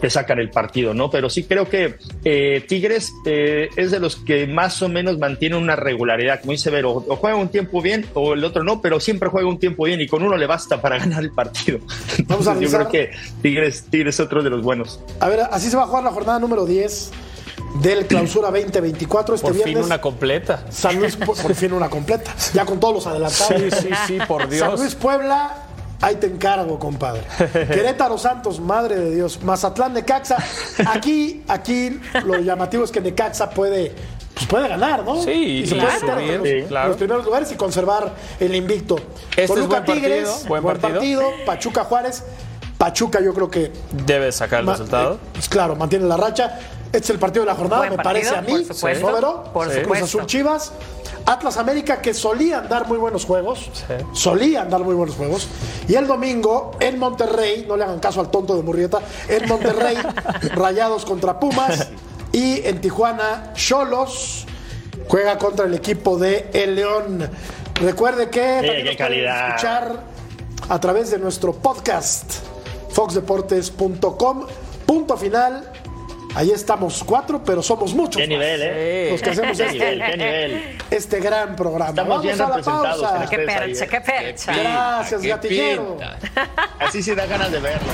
[0.00, 1.10] te sacan el partido, ¿no?
[1.10, 5.56] Pero sí creo que eh, Tigres eh, es de los que más o menos mantiene
[5.56, 8.98] una regularidad, como dice Vero, o juega un tiempo bien o el otro no, pero
[9.00, 11.78] siempre juega un tiempo bien y con uno le basta para ganar el partido.
[12.26, 13.10] Vamos a yo creo que
[13.42, 15.00] Tigres, Tigres es otro de los buenos.
[15.20, 17.10] A ver, así se va a jugar la jornada número 10
[17.80, 19.86] del Clausura 2024 este Por fin viernes.
[19.86, 20.64] una completa.
[20.70, 22.32] San Luis, por, por fin una completa.
[22.52, 23.54] Ya con todos los adelantados.
[23.56, 24.78] Sí, sí, sí, por San Dios.
[24.80, 25.54] Luis Puebla,
[26.00, 27.22] ahí te encargo, compadre.
[27.52, 29.42] Querétaro Santos, madre de Dios.
[29.42, 30.36] Mazatlán Necaxa.
[30.86, 33.94] Aquí, aquí lo llamativo es que Necaxa puede,
[34.34, 35.22] pues puede ganar, ¿no?
[35.22, 36.96] Sí, y se y puede los, claro.
[36.96, 38.96] primeros lugares y conservar el invicto.
[39.30, 41.00] Este es Toluca buen partido, Tigres, buen buen partido.
[41.00, 41.22] partido.
[41.46, 42.22] Pachuca Juárez.
[42.76, 43.70] Pachuca yo creo que
[44.04, 45.14] Debe sacar el resultado.
[45.14, 46.58] eh, pues claro, mantiene la racha.
[46.92, 48.52] Este es el partido de la jornada, Buen me parece a mí.
[48.52, 50.04] por supuesto, por Cruz supuesto.
[50.04, 50.72] Azul Chivas.
[51.24, 53.70] Atlas América, que solían dar muy buenos juegos.
[54.12, 55.46] Solían dar muy buenos juegos.
[55.88, 59.96] Y el domingo, en Monterrey, no le hagan caso al tonto de Murrieta, en Monterrey,
[60.54, 61.88] Rayados contra Pumas.
[62.32, 64.46] Y en Tijuana, Cholos
[65.06, 67.30] juega contra el equipo de El León.
[67.76, 69.48] Recuerde que también qué nos pueden calidad.
[69.50, 70.00] escuchar
[70.68, 72.32] a través de nuestro podcast
[72.90, 74.46] foxdeportes.com.
[74.86, 75.70] Punto final.
[76.34, 78.16] Ahí estamos cuatro, pero somos muchos.
[78.16, 79.08] Qué más nivel, ¿eh?
[79.12, 80.78] Los que hacemos Qué este, nivel, qué nivel.
[80.90, 81.90] este gran programa.
[81.90, 83.26] Estamos Vamos bien a la representados pausa.
[83.30, 84.52] Qué percha, qué percha.
[84.56, 85.96] Gracias, Qué gatillero.
[85.98, 86.18] pinta.
[86.80, 87.92] Así sí da ganas de verlo.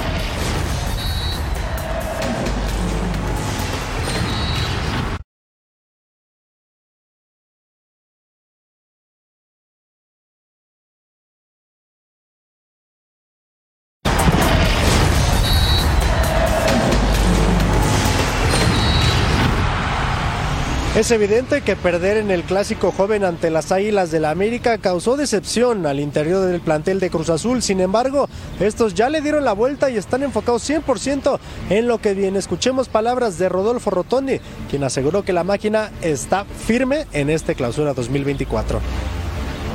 [20.98, 25.16] Es evidente que perder en el clásico joven ante las Águilas del la América causó
[25.16, 27.62] decepción al interior del plantel de Cruz Azul.
[27.62, 31.38] Sin embargo, estos ya le dieron la vuelta y están enfocados 100%
[31.70, 32.40] en lo que viene.
[32.40, 37.94] Escuchemos palabras de Rodolfo Rotondi, quien aseguró que la máquina está firme en este clausura
[37.94, 38.80] 2024.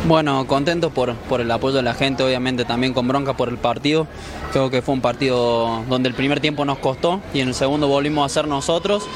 [0.06, 3.58] Bueno, contento por, por el apoyo de la gente, obviamente también con bronca por el
[3.58, 4.06] partido.
[4.52, 7.88] Creo que fue un partido donde el primer tiempo nos costó y en el segundo
[7.88, 9.08] volvimos a ser nosotros,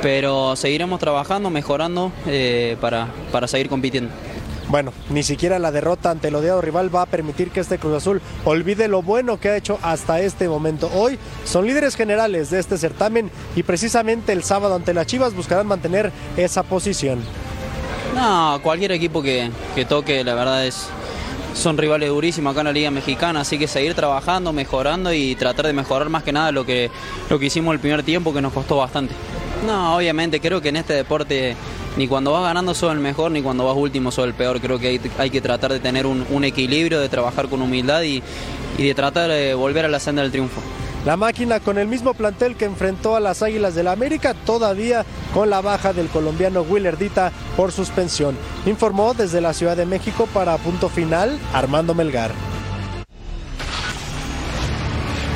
[0.00, 4.12] pero seguiremos trabajando, mejorando eh, para, para seguir compitiendo.
[4.68, 7.96] Bueno, ni siquiera la derrota ante el odiado rival va a permitir que este Cruz
[7.96, 10.88] Azul olvide lo bueno que ha hecho hasta este momento.
[10.94, 15.66] Hoy son líderes generales de este certamen y precisamente el sábado ante las Chivas buscarán
[15.66, 17.18] mantener esa posición.
[18.14, 20.88] No, cualquier equipo que, que toque, la verdad es,
[21.54, 25.66] son rivales durísimos acá en la Liga Mexicana, así que seguir trabajando, mejorando y tratar
[25.66, 26.90] de mejorar más que nada lo que,
[27.30, 29.14] lo que hicimos el primer tiempo, que nos costó bastante.
[29.66, 31.56] No, obviamente, creo que en este deporte
[31.96, 34.60] ni cuando vas ganando sos el mejor, ni cuando vas último sos el peor.
[34.60, 38.02] Creo que hay, hay que tratar de tener un, un, equilibrio, de trabajar con humildad
[38.02, 38.22] y,
[38.78, 40.60] y de tratar de volver a la senda del triunfo.
[41.04, 45.04] La máquina con el mismo plantel que enfrentó a las Águilas del la América, todavía
[45.34, 48.36] con la baja del colombiano Willerdita por suspensión.
[48.66, 52.30] Informó desde la Ciudad de México para punto final Armando Melgar.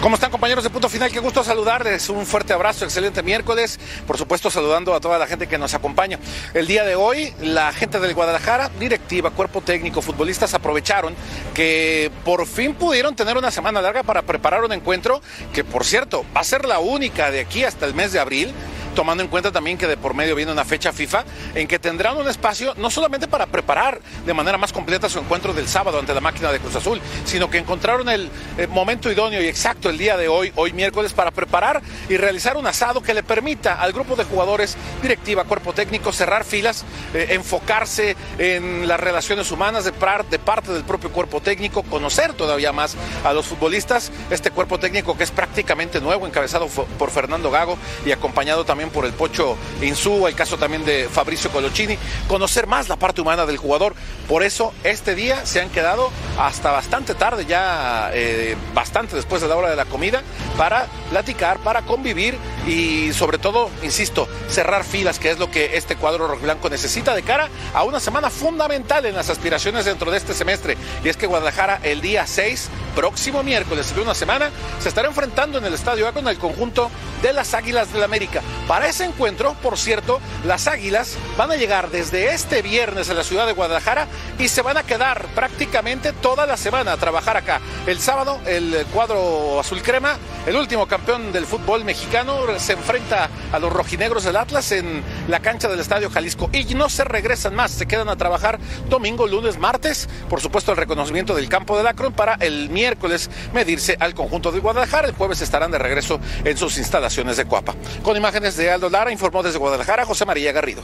[0.02, 1.10] ¿Cómo están compañeros de Punto Final?
[1.10, 2.10] Qué gusto saludarles.
[2.10, 3.80] Un fuerte abrazo, excelente miércoles.
[4.06, 6.18] Por supuesto, saludando a toda la gente que nos acompaña.
[6.54, 11.14] El día de hoy, la gente del Guadalajara, directiva, cuerpo técnico, futbolistas, aprovecharon
[11.54, 16.24] que por fin pudieron tener una semana larga para preparar un encuentro que, por cierto,
[16.36, 18.54] va a ser la única de aquí hasta el mes de abril
[18.96, 22.16] tomando en cuenta también que de por medio viene una fecha FIFA en que tendrán
[22.16, 26.14] un espacio no solamente para preparar de manera más completa su encuentro del sábado ante
[26.14, 29.98] la máquina de Cruz Azul, sino que encontraron el eh, momento idóneo y exacto el
[29.98, 33.92] día de hoy, hoy miércoles, para preparar y realizar un asado que le permita al
[33.92, 39.92] grupo de jugadores, directiva, cuerpo técnico, cerrar filas, eh, enfocarse en las relaciones humanas de,
[40.30, 45.18] de parte del propio cuerpo técnico, conocer todavía más a los futbolistas, este cuerpo técnico
[45.18, 50.26] que es prácticamente nuevo, encabezado por Fernando Gago y acompañado también por el Pocho Insú,
[50.26, 53.94] el caso también de Fabricio Colochini, conocer más la parte humana del jugador.
[54.28, 59.48] Por eso este día se han quedado hasta bastante tarde, ya eh, bastante después de
[59.48, 60.22] la hora de la comida,
[60.56, 65.96] para platicar, para convivir y sobre todo, insisto, cerrar filas, que es lo que este
[65.96, 70.34] cuadro rojiblanco necesita de cara a una semana fundamental en las aspiraciones dentro de este
[70.34, 70.76] semestre.
[71.04, 75.58] Y es que Guadalajara el día 6, próximo miércoles de una semana, se estará enfrentando
[75.58, 76.90] en el Estadio A con el conjunto
[77.22, 78.42] de las Águilas del América.
[78.68, 83.24] Para ese encuentro, por cierto, las Águilas van a llegar desde este viernes a la
[83.24, 84.06] ciudad de Guadalajara
[84.38, 87.60] y se van a quedar prácticamente toda la semana a trabajar acá.
[87.86, 93.58] El sábado, el cuadro azul crema, el último campeón del fútbol mexicano, se enfrenta a
[93.58, 97.70] los rojinegros del Atlas en la cancha del Estadio Jalisco y no se regresan más,
[97.70, 98.58] se quedan a trabajar
[98.88, 103.96] domingo, lunes, martes, por supuesto el reconocimiento del campo de Acron para el miércoles medirse
[104.00, 107.74] al conjunto de Guadalajara, el jueves estarán de regreso en sus instalaciones de Coapa.
[108.02, 110.82] Con imágenes de Aldo Lara, informó desde Guadalajara José María Garrido.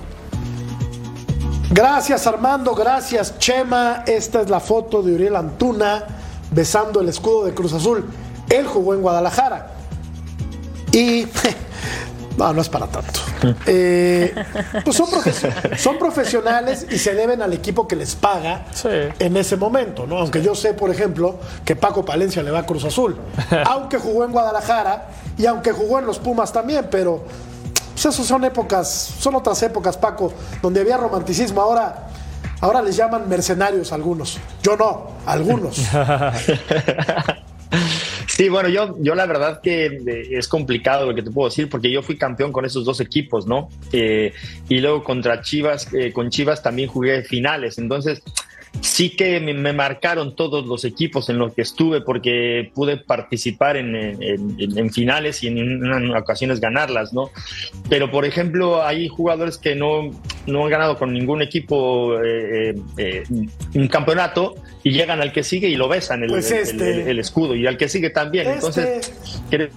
[1.71, 4.05] Gracias Armando, gracias Chema.
[4.07, 6.05] Esta es la foto de Uriel Antuna
[6.51, 8.05] besando el escudo de Cruz Azul.
[8.51, 9.69] Él jugó en Guadalajara.
[10.93, 11.27] Y
[12.37, 13.21] no, no es para tanto.
[13.67, 14.33] Eh,
[14.85, 15.33] pues son, profe
[15.77, 18.89] son, profesionales y se deben al equipo que les paga sí.
[19.19, 20.19] en ese momento, ¿no?
[20.19, 23.17] Aunque yo sé, por ejemplo, que Paco Palencia le va a Cruz Azul.
[23.67, 27.25] aunque jugó en Guadalajara y aunque jugó en los Pumas también, pero
[28.03, 31.61] pues eso son épocas, son otras épocas, Paco, donde había romanticismo.
[31.61, 32.09] Ahora,
[32.61, 34.39] ahora les llaman mercenarios algunos.
[34.63, 35.79] Yo no, algunos.
[38.29, 41.91] Sí, bueno, yo, yo la verdad que es complicado lo que te puedo decir, porque
[41.91, 43.69] yo fui campeón con esos dos equipos, ¿no?
[43.93, 44.33] Eh,
[44.71, 48.23] y luego contra Chivas, eh, con Chivas también jugué finales, entonces
[48.81, 53.77] sí que me, me, marcaron todos los equipos en los que estuve porque pude participar
[53.77, 54.23] en, en,
[54.59, 57.31] en, en finales y en, ocasiones ganarlas, ¿no?
[57.89, 60.11] Pero, por ejemplo, hay jugadores que no,
[60.47, 63.25] no han ganado con ningún equipo eh, eh,
[63.75, 67.03] un campeonato y llegan al que sigue y lo besan el, pues este.
[67.03, 68.49] el, el escudo y al que sigue también.
[68.49, 68.55] Este.
[68.67, 69.69] Entonces, creo,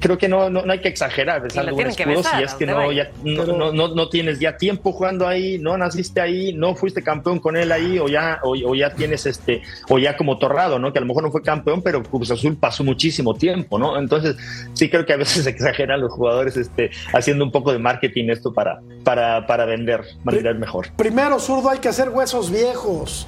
[0.00, 2.92] creo que no, no, no, hay que exagerar besando un escudo si es que no,
[2.92, 7.38] ya, no, no, no, tienes ya tiempo jugando ahí, no naciste ahí, no fuiste campeón
[7.38, 10.92] con él ahí o ya, o, o, ya tienes este, o ya como Torrado, ¿no?
[10.92, 13.98] Que a lo mejor no fue campeón, pero Cruz Azul pasó muchísimo tiempo, ¿no?
[13.98, 14.36] Entonces,
[14.74, 18.52] sí creo que a veces exageran los jugadores este, haciendo un poco de marketing esto
[18.52, 20.88] para, para, para vender, vender mejor.
[20.96, 23.26] Primero, zurdo, hay que hacer huesos viejos.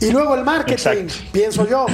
[0.00, 1.14] Y luego el marketing, Exacto.
[1.32, 1.86] pienso yo.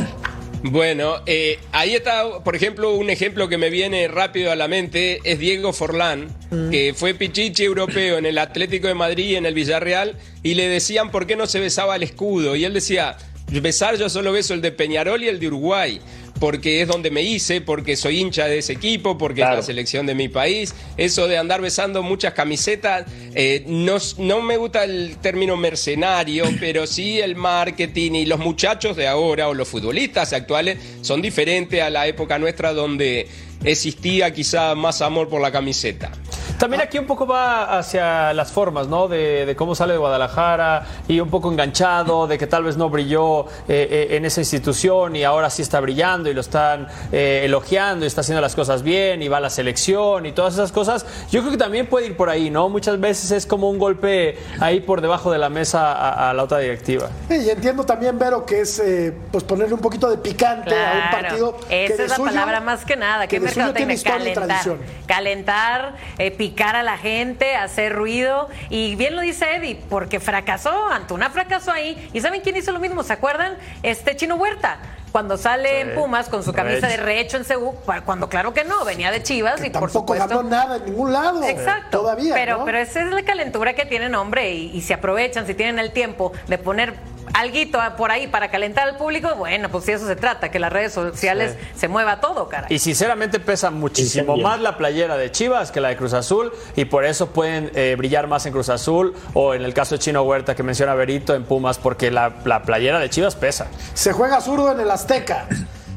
[0.62, 5.20] Bueno, eh, ahí está, por ejemplo, un ejemplo que me viene rápido a la mente
[5.24, 6.70] es Diego Forlán, mm.
[6.70, 10.68] que fue pichichi europeo en el Atlético de Madrid y en el Villarreal, y le
[10.68, 13.16] decían por qué no se besaba el escudo, y él decía,
[13.50, 16.00] besar yo solo beso el de Peñarol y el de Uruguay.
[16.38, 20.06] Porque es donde me hice, porque soy hincha de ese equipo, porque es la selección
[20.06, 20.74] de mi país.
[20.96, 26.86] Eso de andar besando muchas camisetas, eh, no, no me gusta el término mercenario, pero
[26.86, 31.90] sí el marketing y los muchachos de ahora o los futbolistas actuales son diferentes a
[31.90, 33.28] la época nuestra donde
[33.64, 36.12] existía quizá más amor por la camiseta.
[36.58, 39.06] También aquí un poco va hacia las formas, ¿no?
[39.06, 43.46] De, cómo sale de Guadalajara y un poco enganchado, de que tal vez no brilló
[43.68, 48.04] eh, eh, en esa institución y ahora sí está brillando y lo están eh, elogiando
[48.04, 51.06] y está haciendo las cosas bien y va a la selección y todas esas cosas.
[51.30, 52.68] Yo creo que también puede ir por ahí, ¿no?
[52.68, 55.92] Muchas veces es como un golpe ahí por debajo de la mesa
[56.28, 57.08] a, la otra directiva.
[57.28, 58.82] Sí, y entiendo también, Vero, que es
[59.30, 61.56] pues ponerle un poquito de picante a un partido.
[61.70, 63.28] Esa es la palabra más que nada.
[63.28, 64.76] Que, que calentar.
[65.06, 65.94] Calentar,
[66.36, 68.48] picar a la gente, hacer ruido.
[68.70, 72.10] Y bien lo dice Eddie, porque fracasó, Antuna fracasó ahí.
[72.12, 73.02] ¿Y saben quién hizo lo mismo?
[73.02, 73.56] ¿Se acuerdan?
[73.82, 74.78] Este Chino Huerta
[75.12, 78.84] cuando sale en Pumas con su camisa de rehecho en Seúl, cuando claro que no,
[78.84, 80.28] venía de Chivas y por supuesto.
[80.28, 81.42] ganó nada en ningún lado.
[81.44, 82.00] Exacto.
[82.00, 82.34] Todavía.
[82.34, 85.78] Pero, pero esa es la calentura que tienen, hombre, y, y se aprovechan, si tienen
[85.78, 86.94] el tiempo de poner
[87.34, 90.72] alguito por ahí para calentar al público, bueno, pues si eso se trata, que las
[90.72, 92.66] redes sociales se mueva todo, cara.
[92.70, 96.84] Y sinceramente pesa muchísimo más la playera de Chivas que la de Cruz Azul y
[96.86, 100.22] por eso pueden eh, brillar más en Cruz Azul o en el caso de Chino
[100.22, 102.30] Huerta que menciona Berito en Pumas porque la,
[102.64, 103.68] playera de Chivas pesa.
[103.94, 105.46] Se juega zurdo en el Azteca.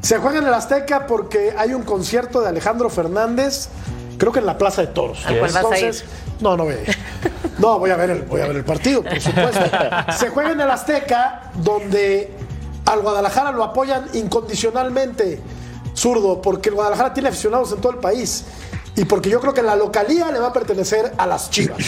[0.00, 3.68] Se juega en el Azteca porque hay un concierto de Alejandro Fernández,
[4.18, 5.24] creo que en la Plaza de Toros.
[5.28, 6.04] Entonces,
[6.40, 6.96] no, no voy a ir.
[7.62, 9.60] No, voy a ver el, voy a ver el partido, por supuesto.
[10.18, 12.28] Se juega en el Azteca, donde
[12.84, 15.38] al Guadalajara lo apoyan incondicionalmente,
[15.94, 18.46] zurdo, porque el Guadalajara tiene aficionados en todo el país.
[18.96, 21.78] Y porque yo creo que la localía le va a pertenecer a las Chivas.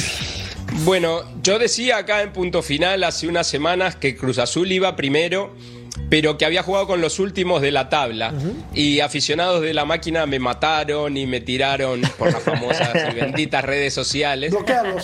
[0.85, 5.55] Bueno, yo decía acá en punto final hace unas semanas que Cruz Azul iba primero
[6.09, 8.33] pero que había jugado con los últimos de la tabla.
[8.75, 13.65] Y aficionados de la máquina me mataron y me tiraron por las famosas y benditas
[13.65, 14.55] redes sociales.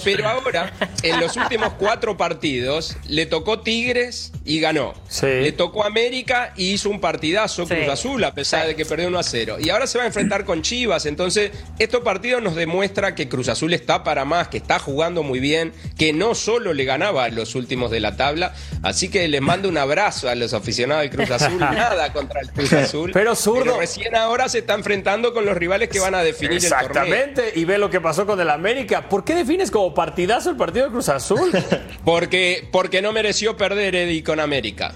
[0.04, 0.72] Pero ahora,
[1.02, 4.94] en los últimos cuatro partidos, le tocó Tigres y ganó.
[5.22, 9.18] Le tocó América y hizo un partidazo Cruz Azul, a pesar de que perdió 1
[9.18, 9.56] a 0.
[9.60, 11.06] Y ahora se va a enfrentar con Chivas.
[11.06, 15.40] Entonces, estos partidos nos demuestra que Cruz Azul está para más, que está jugando muy
[15.40, 18.54] bien, que no solo le ganaba a los últimos de la tabla.
[18.82, 22.50] Así que les mando un abrazo a los aficionados de Cruz Azul, nada contra el
[22.50, 23.10] Cruz Azul.
[23.12, 23.78] Pero zurdo.
[23.78, 26.80] recién ahora se está enfrentando con los rivales que van a definir el torneo.
[26.80, 29.08] Exactamente, y ve lo que pasó con el América.
[29.08, 31.50] ¿Por qué defines como partidazo el partido de Cruz Azul?
[32.04, 34.94] porque, porque no mereció perder Eddie con América.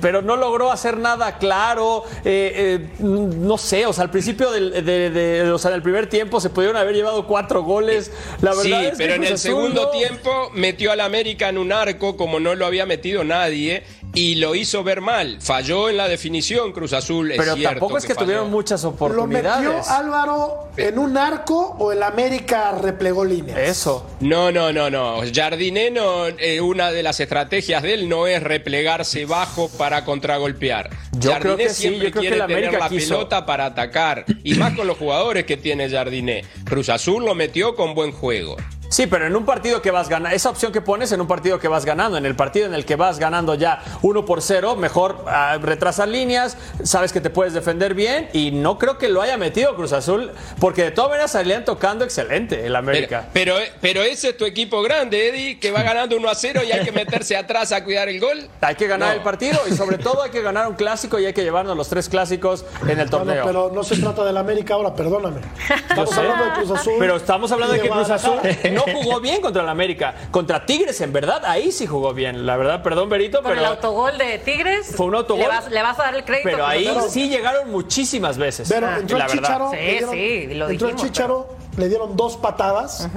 [0.00, 2.04] pero no logró hacer nada claro.
[2.24, 6.40] Eh, eh, no sé, o sea, al principio del, de, o sea, del primer tiempo
[6.40, 8.10] se pudieron haber llevado cuatro goles.
[8.40, 12.16] La verdad sí, es pero en el segundo tiempo metió al América en un arco
[12.16, 13.82] como no lo había metido nadie
[14.14, 15.38] y lo hizo ver mal.
[15.40, 17.32] Falló en la definición Cruz Azul.
[17.36, 19.64] Pero tampoco es que, tuvieron muchas oportunidades.
[19.64, 23.58] ¿Lo metió Álvaro en un arco o el América replegó líneas?
[23.58, 24.06] Eso.
[24.20, 25.20] No, no, no, no.
[25.32, 30.90] Jardiné no, eh, una de las estrategias de él no es replegarse bajo para contragolpear.
[31.12, 34.24] Yo creo que siempre sí, yo quiere tener la pelota para atacar.
[34.44, 36.44] Y más con los jugadores que tiene Jardiné.
[36.64, 38.56] Cruz Azul lo metió con buen juego.
[38.92, 41.58] Sí, pero en un partido que vas ganando, esa opción que pones en un partido
[41.58, 44.76] que vas ganando, en el partido en el que vas ganando ya 1 por 0,
[44.76, 49.22] mejor uh, retrasar líneas, sabes que te puedes defender bien y no creo que lo
[49.22, 53.30] haya metido Cruz Azul, porque de todas maneras salían tocando excelente el América.
[53.32, 56.72] Pero, pero, ese es tu equipo grande, Eddie, que va ganando 1 a 0 y
[56.72, 58.46] hay que meterse atrás a cuidar el gol.
[58.60, 61.32] Hay que ganar el partido y sobre todo hay que ganar un clásico y hay
[61.32, 63.44] que llevarnos los tres clásicos en el torneo.
[63.44, 65.40] pero no se trata del América ahora, perdóname.
[65.88, 66.94] Estamos hablando de Cruz Azul.
[66.98, 68.38] Pero estamos hablando de que Cruz Azul
[68.92, 70.14] jugó bien contra el América.
[70.30, 72.46] Contra Tigres, en verdad, ahí sí jugó bien.
[72.46, 73.58] La verdad, perdón, Berito, pero.
[73.58, 74.94] el autogol de Tigres.
[74.96, 75.46] Fue un autogol.
[75.70, 76.48] Le vas, a dar el crédito.
[76.50, 78.68] Pero ahí sí llegaron muchísimas veces.
[78.68, 79.70] Pero ah, entró el Chicharo.
[79.70, 81.62] Sí, sí, lo entró el Chicharo.
[81.76, 83.08] Le dieron dos patadas,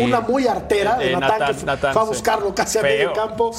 [0.00, 1.56] una muy artera de Natán,
[1.92, 3.50] fue a buscarlo casi a medio campo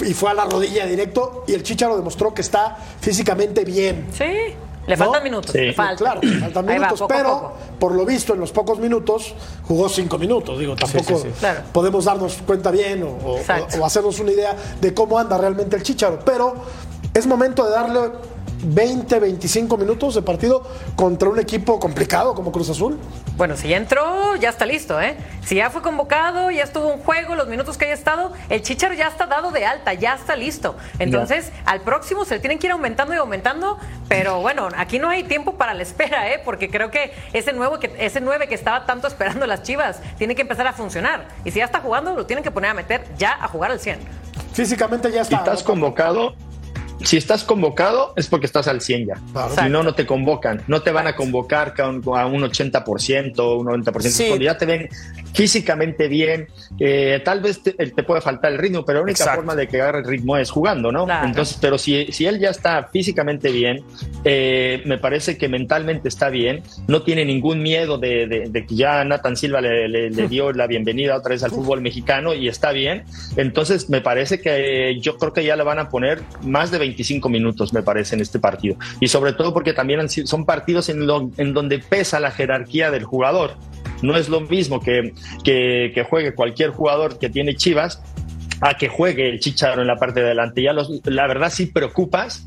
[0.00, 1.44] y fue a la rodilla directo.
[1.46, 4.08] Y el Chicharo demostró que está físicamente bien.
[4.12, 4.56] Sí.
[4.86, 5.54] Le faltan minutos.
[5.96, 9.34] Claro, le faltan minutos, pero por lo visto en los pocos minutos
[9.66, 10.58] jugó cinco minutos.
[10.58, 11.22] Digo, tampoco
[11.72, 13.38] podemos darnos cuenta bien o,
[13.78, 16.18] o, hacernos una idea de cómo anda realmente el Chicharo.
[16.24, 16.54] Pero
[17.14, 18.00] es momento de darle
[18.62, 20.62] 20, 25 minutos de partido
[20.96, 22.98] contra un equipo complicado como Cruz Azul.
[23.36, 25.16] Bueno, si ya entró, ya está listo, ¿eh?
[25.44, 28.94] Si ya fue convocado, ya estuvo un juego, los minutos que haya estado, el Chicharo
[28.94, 30.76] ya está dado de alta, ya está listo.
[30.98, 35.08] Entonces, al próximo se le tienen que ir aumentando y aumentando, pero bueno, aquí no
[35.08, 36.40] hay tiempo para la espera, ¿eh?
[36.44, 40.34] Porque creo que ese nuevo que ese 9 que estaba tanto esperando las Chivas tiene
[40.34, 41.26] que empezar a funcionar.
[41.44, 43.80] Y si ya está jugando, lo tienen que poner a meter ya a jugar al
[43.80, 43.98] 100.
[44.52, 45.36] Físicamente ya está.
[45.36, 46.34] ¿Y estás convocado?
[47.04, 49.14] Si estás convocado es porque estás al 100 ya.
[49.60, 50.62] Si no, no te convocan.
[50.66, 54.28] No te van a convocar a un, 80%, un 90%.
[54.28, 54.88] Cuando ya te ven
[55.32, 56.48] físicamente bien,
[56.78, 57.72] eh, tal vez te,
[58.02, 60.92] puede faltar el ritmo, pero la única forma de que agarre el ritmo es jugando,
[60.92, 61.06] ¿no?
[61.24, 63.84] Entonces, pero si, si él ya está físicamente bien,
[64.24, 69.36] eh, me parece que mentalmente está bien, no tiene ningún miedo de, que ya Nathan
[69.36, 73.04] Silva le, dio la bienvenida otra vez al fútbol mexicano y está bien.
[73.36, 77.28] Entonces, me parece que yo creo que ya le van a poner más de 25
[77.28, 78.76] minutos, me parece, en este partido.
[79.00, 83.56] Y sobre todo porque también son partidos en, en donde pesa la jerarquía del jugador.
[84.02, 85.14] No es lo mismo que,
[85.44, 88.02] que, juegue cualquier jugador que tiene Chivas
[88.60, 90.62] a que juegue el Chicharo en la parte de adelante.
[90.62, 92.44] Ya los, la verdad sí preocupas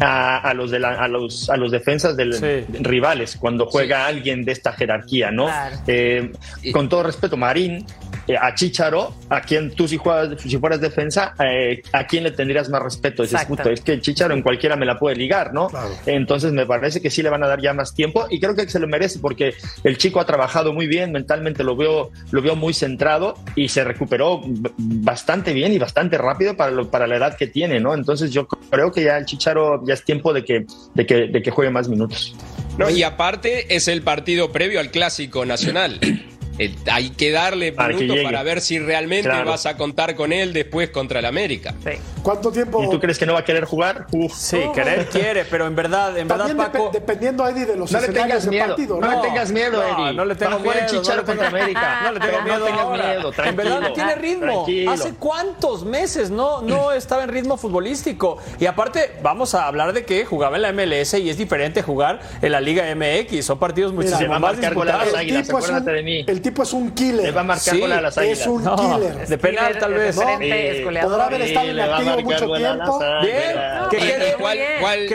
[0.00, 4.72] a, los de a los a los defensas del rivales cuando juega alguien de esta
[4.72, 5.48] jerarquía, ¿no?
[5.86, 6.32] Eh,
[6.72, 7.86] con todo respeto, Marín
[8.40, 12.68] a Chicharo, a quien tú si, juegas, si fueras defensa, eh, a quién le tendrías
[12.68, 13.22] más respeto.
[13.22, 15.68] es que Chicharo en cualquiera me la puede ligar, ¿no?
[16.06, 18.68] Entonces me parece que sí le van a dar ya más tiempo y creo que
[18.68, 22.56] se lo merece porque el chico ha trabajado muy bien, mentalmente lo veo, lo veo
[22.56, 24.40] muy centrado y se recuperó
[24.76, 27.94] bastante bien y bastante rápido para, para la edad que tiene, ¿no?
[27.94, 31.42] Entonces yo creo que ya el Chicharo ya es tiempo de que, de que, de
[31.42, 32.34] que juegue más minutos.
[32.78, 36.00] No, y aparte es el partido previo al clásico nacional.
[36.58, 40.52] Eh, hay que darle para minutos para ver si realmente vas a contar con él
[40.52, 41.74] después contra el América.
[42.24, 42.82] ¿Cuánto tiempo?
[42.82, 44.06] ¿Y tú crees que no va a querer jugar?
[44.34, 46.90] Sí, querer quiere, pero en verdad, en verdad, Paco.
[46.90, 48.68] dependiendo, Eddie, de los no le tengas miedo.
[48.68, 49.10] Partido, ¿no?
[49.10, 50.14] le tengas miedo, Eddie.
[50.14, 50.74] No, le tengo miedo.
[50.86, 52.00] Chicharo contra América.
[52.04, 52.58] No le tengo miedo.
[52.58, 53.32] No tengas miedo.
[53.32, 53.50] Tranquilo.
[53.50, 54.66] En verdad, no tiene ritmo.
[54.90, 58.38] ¿Hace cuántos meses no, no estaba en ritmo futbolístico?
[58.58, 62.20] Y aparte, vamos a hablar de que jugaba en la MLS y es diferente jugar
[62.40, 63.44] en la Liga MX.
[63.44, 65.08] Son partidos muchísimo más disputados.
[65.14, 68.40] El tipo es un killer le va a marcar con a las águilas.
[68.40, 69.26] Es un killer.
[69.28, 70.16] De penal, tal vez.
[70.16, 73.00] Podrá haber estado inactivo mucho tiempo.
[73.22, 74.34] Bien.
[74.38, 74.58] ¿Cuál,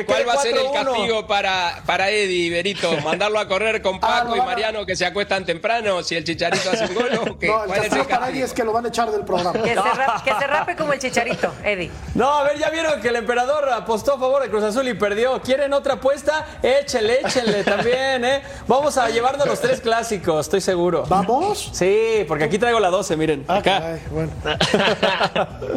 [0.05, 2.91] cuál, va a ser el castigo para, para Eddie, Berito?
[3.03, 6.69] ¿Mandarlo a correr con ah, Paco y Mariano que se acuestan temprano si el Chicharito
[6.69, 7.09] hace un gol?
[7.13, 9.53] No, ¿Cuál el es el para Eddie es que lo van a echar del programa.
[9.53, 11.91] Que, se, rape como el Chicharito, Eddie.
[12.15, 14.93] No, a ver, ya vieron que el emperador apostó a favor de Cruz Azul y
[14.93, 15.41] perdió.
[15.41, 16.45] ¿Quieren otra apuesta?
[16.61, 18.41] Échenle, échenle también, ¿eh?
[18.67, 21.03] Vamos a llevarnos los tres clásicos, estoy seguro.
[21.07, 21.69] ¿Vamos?
[21.73, 23.45] Sí, porque aquí traigo la 12, miren.
[23.47, 23.99] Ah, acá.
[24.11, 24.31] bueno.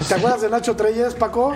[0.09, 1.55] ¿Te acuerdas de Nacho Treyes, Paco?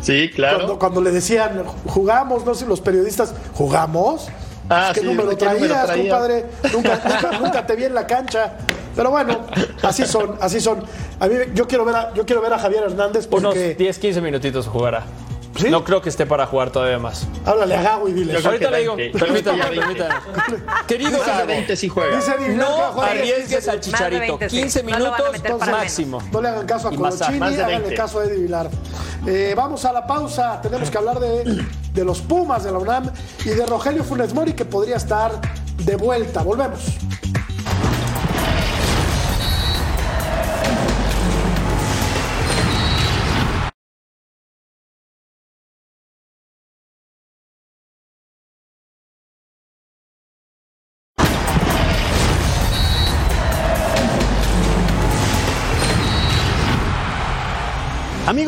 [0.00, 0.78] Sí, claro.
[0.78, 4.28] Cuando, le decían, jugamos, no sé, los periodistas, ¿jugamos?
[4.70, 6.46] Ah, ¿Qué número traías, compadre?
[6.72, 7.00] Nunca,
[7.40, 8.58] nunca, te vi en la cancha.
[8.94, 9.46] Pero bueno,
[9.82, 10.82] así son, así son.
[11.20, 13.46] A mí, yo quiero ver a, yo quiero ver a Javier Hernández porque...
[13.46, 15.04] Unos 10, 15 minutitos jugará.
[15.70, 17.26] No creo que esté para jugar todavía más.
[17.44, 18.38] Háblale a Gago y dile.
[18.44, 18.96] Ahorita le digo.
[18.96, 20.14] Permítame, permítame.
[20.86, 21.46] Querido Gago.
[21.46, 22.20] 20 si juega.
[22.54, 24.38] no arriesgues al Chicharito.
[24.38, 26.22] 15 minutos máximo.
[26.32, 28.70] No le hagan caso a Colochini, háganle caso a Eddie Vilar.
[29.26, 30.60] Eh, vamos a la pausa.
[30.60, 33.10] Tenemos que hablar de, de los Pumas de la UNAM
[33.44, 35.32] y de Rogelio Funes Mori que podría estar
[35.78, 36.42] de vuelta.
[36.42, 36.80] Volvemos.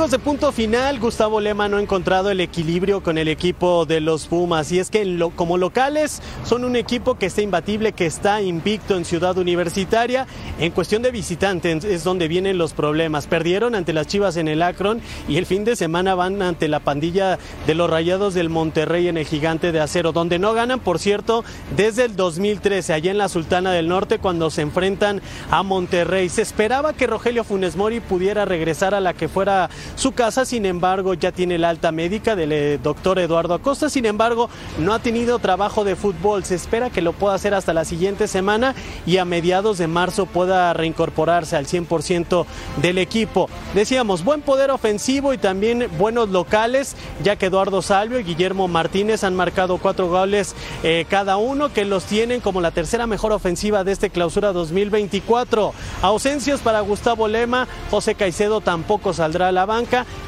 [0.09, 4.29] De punto final, Gustavo Lema no ha encontrado el equilibrio con el equipo de los
[4.29, 8.97] Pumas y es que como locales son un equipo que está imbatible, que está invicto
[8.97, 10.27] en Ciudad Universitaria.
[10.59, 13.27] En cuestión de visitantes es donde vienen los problemas.
[13.27, 16.81] Perdieron ante las Chivas en el Akron y el fin de semana van ante la
[16.81, 20.99] pandilla de los Rayados del Monterrey en el Gigante de Acero, donde no ganan, por
[20.99, 21.45] cierto,
[21.77, 25.21] desde el 2013, allá en la Sultana del Norte, cuando se enfrentan
[25.51, 26.31] a Monterrey.
[26.31, 30.67] Se esperaba que Rogelio Funes Mori pudiera regresar a la que fuera su casa, sin
[30.67, 34.99] embargo, ya tiene la alta médica del eh, doctor Eduardo Acosta, sin embargo, no ha
[34.99, 36.45] tenido trabajo de fútbol.
[36.45, 38.75] Se espera que lo pueda hacer hasta la siguiente semana
[39.07, 42.47] y a mediados de marzo pueda reincorporarse al 100%
[42.81, 43.49] del equipo.
[43.75, 49.25] Decíamos, buen poder ofensivo y también buenos locales, ya que Eduardo Salvio y Guillermo Martínez
[49.25, 53.85] han marcado cuatro goles eh, cada uno, que los tienen como la tercera mejor ofensiva
[53.85, 55.73] de este clausura 2024.
[56.03, 59.80] Ausencias para Gustavo Lema, José Caicedo tampoco saldrá a la banca.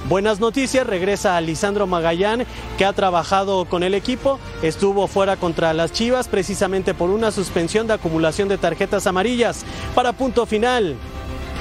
[0.08, 2.46] Buenas noticias, regresa Lisandro Magallán,
[2.78, 7.86] que ha trabajado con el equipo, estuvo fuera contra las Chivas precisamente por una suspensión
[7.86, 9.64] de acumulación de tarjetas amarillas.
[9.94, 10.96] Para punto final,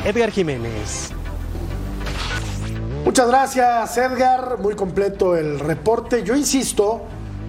[0.05, 1.11] Edgar Jiménez.
[3.03, 4.59] Muchas gracias, Edgar.
[4.59, 6.23] Muy completo el reporte.
[6.23, 7.01] Yo insisto,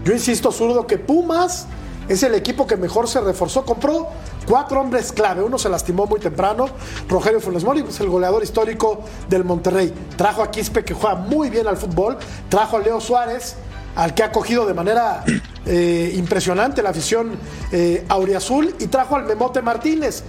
[0.04, 1.66] yo insisto, zurdo, que Pumas
[2.08, 3.64] es el equipo que mejor se reforzó.
[3.64, 4.08] Compró
[4.46, 5.42] cuatro hombres clave.
[5.42, 6.68] Uno se lastimó muy temprano,
[7.08, 9.92] Rogelio Funes Mori, es el goleador histórico del Monterrey.
[10.16, 12.18] Trajo a Quispe, que juega muy bien al fútbol.
[12.48, 13.56] Trajo a Leo Suárez,
[13.96, 15.24] al que ha cogido de manera
[15.66, 17.32] eh, impresionante la afición
[17.70, 18.74] eh, auriazul.
[18.78, 20.24] Y trajo al Memote Martínez,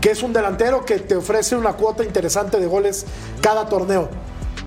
[0.00, 3.06] que es un delantero que te ofrece una cuota interesante de goles
[3.40, 4.08] cada torneo.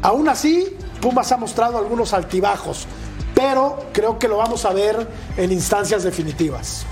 [0.01, 2.87] Aún así, Pumas ha mostrado algunos altibajos,
[3.35, 6.85] pero creo que lo vamos a ver en instancias definitivas.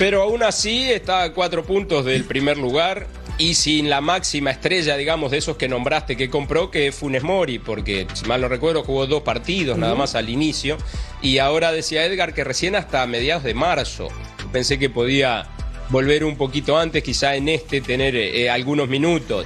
[0.00, 4.96] Pero aún así está a cuatro puntos del primer lugar y sin la máxima estrella,
[4.96, 8.48] digamos, de esos que nombraste que compró, que es Funes Mori, porque si mal no
[8.48, 10.78] recuerdo jugó dos partidos nada más al inicio.
[11.20, 14.08] Y ahora decía Edgar que recién hasta mediados de marzo.
[14.50, 15.46] Pensé que podía
[15.90, 19.44] volver un poquito antes, quizá en este tener eh, algunos minutos.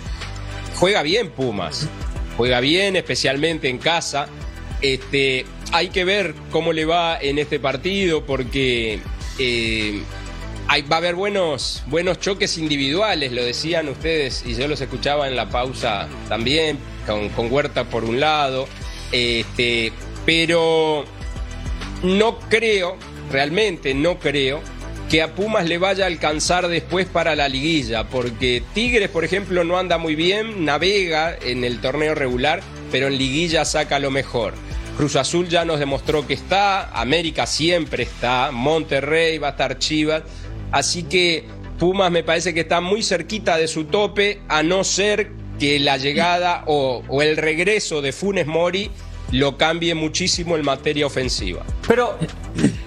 [0.77, 1.89] Juega bien Pumas,
[2.37, 4.29] juega bien, especialmente en casa.
[4.81, 9.01] Este, hay que ver cómo le va en este partido, porque
[9.41, 10.01] eh,
[10.69, 15.29] hay, va a haber buenos, buenos choques individuales, lo decían ustedes, y yo los escuchaba
[15.29, 18.67] en la pausa también, con, con Huerta por un lado.
[19.13, 19.93] Este,
[20.27, 21.05] pero
[22.03, 22.97] no creo,
[23.31, 24.61] realmente no creo,
[25.11, 29.63] que a Pumas le vaya a alcanzar después para la liguilla, porque Tigres, por ejemplo,
[29.65, 34.55] no anda muy bien, navega en el torneo regular, pero en liguilla saca lo mejor.
[34.97, 40.23] Cruz Azul ya nos demostró que está, América siempre está, Monterrey va a estar Chivas,
[40.75, 41.45] así que
[41.79, 45.97] Pumas me parece que está muy cerquita de su tope, a no ser que la
[45.97, 48.91] llegada o, el regreso de Funes Mori
[49.33, 51.65] lo cambie muchísimo en materia ofensiva.
[51.89, 52.17] Pero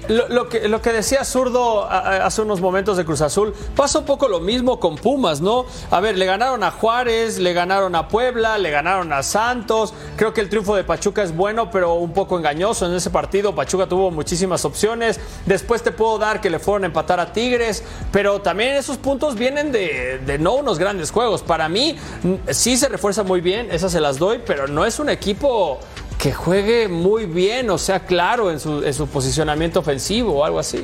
[0.08, 4.28] lo, que, lo que decía Zurdo hace unos momentos de Cruz Azul, pasa un poco
[4.28, 5.66] lo mismo con Pumas, ¿no?
[5.92, 9.94] A ver, le ganaron a Juárez, le ganaron a Puebla, le ganaron a Santos.
[10.16, 13.56] Creo que el triunfo de Pachuca es bueno, pero un poco engañoso en ese partido.
[13.56, 15.20] Pachuca tuvo muchísimas opciones.
[15.46, 19.36] Después te puedo dar que le fueron a empatar a Tigres, pero también esos puntos
[19.36, 21.42] vienen de, de no unos grandes juegos.
[21.42, 25.00] Para mí, mm, sí se refuerza muy bien, esas se las doy, pero no es
[25.00, 25.80] un equipo
[26.20, 30.60] que juegue muy bien, o sea, claro en su, en su posicionamiento ofensivo o algo
[30.60, 30.84] así.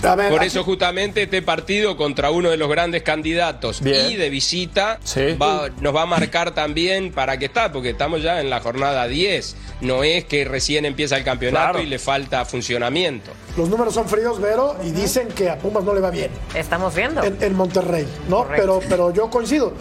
[0.00, 4.10] Ver, Por aquí- eso justamente este partido contra uno de los grandes candidatos Bien.
[4.12, 5.32] y de visita Sí.
[5.40, 9.08] va- nos va a marcar también para qué está, porque estamos ya en la jornada
[9.08, 9.56] 10.
[9.80, 11.82] No es que recién empieza el campeonato Claro.
[11.82, 13.32] y le falta funcionamiento.
[13.56, 16.94] los números son fríos, Vero, y dicen que a Pumas no le va bien Estamos
[16.94, 17.24] viendo.
[17.24, 18.44] en, en Monterrey, ¿no?
[18.44, 18.78] Correcto.
[18.80, 19.72] Pero, pero yo coincido.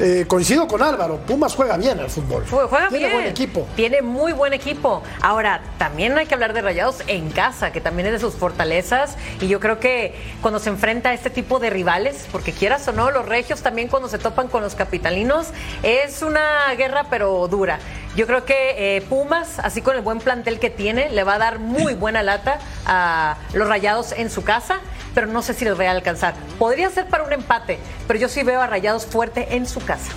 [0.00, 1.16] Eh, coincido con Álvaro.
[1.26, 2.44] Pumas juega bien al fútbol.
[2.48, 3.12] Jue- Juega Tiene bien.
[3.12, 3.66] buen equipo.
[3.74, 5.02] Tiene muy buen equipo.
[5.20, 9.16] Ahora, también hay que hablar de Rayados en casa, que también es de sus fortalezas.
[9.40, 12.92] Y yo creo que cuando se enfrenta a este tipo de rivales, porque quieras o
[12.92, 15.48] no, los regios también cuando se topan con los capitalinos,
[15.82, 17.78] es una guerra pero dura.
[18.18, 21.38] Yo creo que eh, Pumas, así con el buen plantel que tiene, le va a
[21.38, 24.80] dar muy buena lata a los Rayados en su casa,
[25.14, 26.34] pero no sé si les vaya a alcanzar.
[26.58, 30.10] Podría ser para un empate, pero yo sí veo a Rayados fuerte en su casa.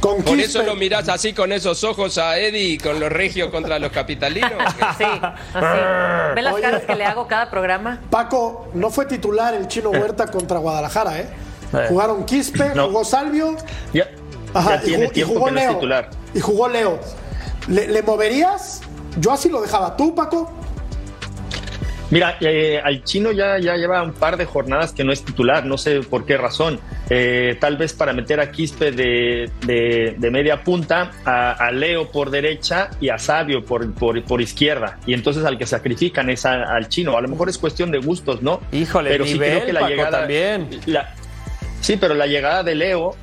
[0.00, 3.78] Con Por eso lo mirás así con esos ojos a Eddie, con los regios contra
[3.78, 4.52] los capitalinos.
[4.98, 5.04] Sí, así.
[6.34, 6.62] ¿Ven las Oye.
[6.62, 8.00] caras que le hago cada programa?
[8.10, 11.28] Paco, no fue titular el chino Huerta contra Guadalajara, ¿eh?
[11.72, 11.86] Eh.
[11.88, 12.88] Jugaron Quispe, No.
[12.88, 13.56] jugó Salvio
[13.94, 14.08] Ya,
[14.52, 16.10] ajá, tiene y, y tiempo jugó que no es titular.
[16.34, 17.00] Y jugó Leo.
[17.68, 18.82] ¿Le, le moverías?
[19.18, 19.96] Yo así lo dejaba.
[19.96, 20.52] ¿Tú, Paco?
[22.08, 25.66] Mira, eh, al chino ya, ya lleva un par de jornadas que no es titular,
[25.66, 26.78] no sé por qué razón.
[27.10, 32.12] Eh, tal vez para meter a Quispe de, de- de media punta, a, a Leo
[32.12, 34.98] por derecha y a Sabio por, por, por izquierda.
[35.04, 37.16] Y entonces al que sacrifican es a- al chino.
[37.16, 38.60] A lo mejor es cuestión de gustos, ¿no?
[38.70, 40.18] Híjole, pero sí nivel, creo que la Paco, llegada.
[40.20, 40.68] también.
[40.86, 41.12] la-
[41.80, 43.16] sí, pero la llegada de Leo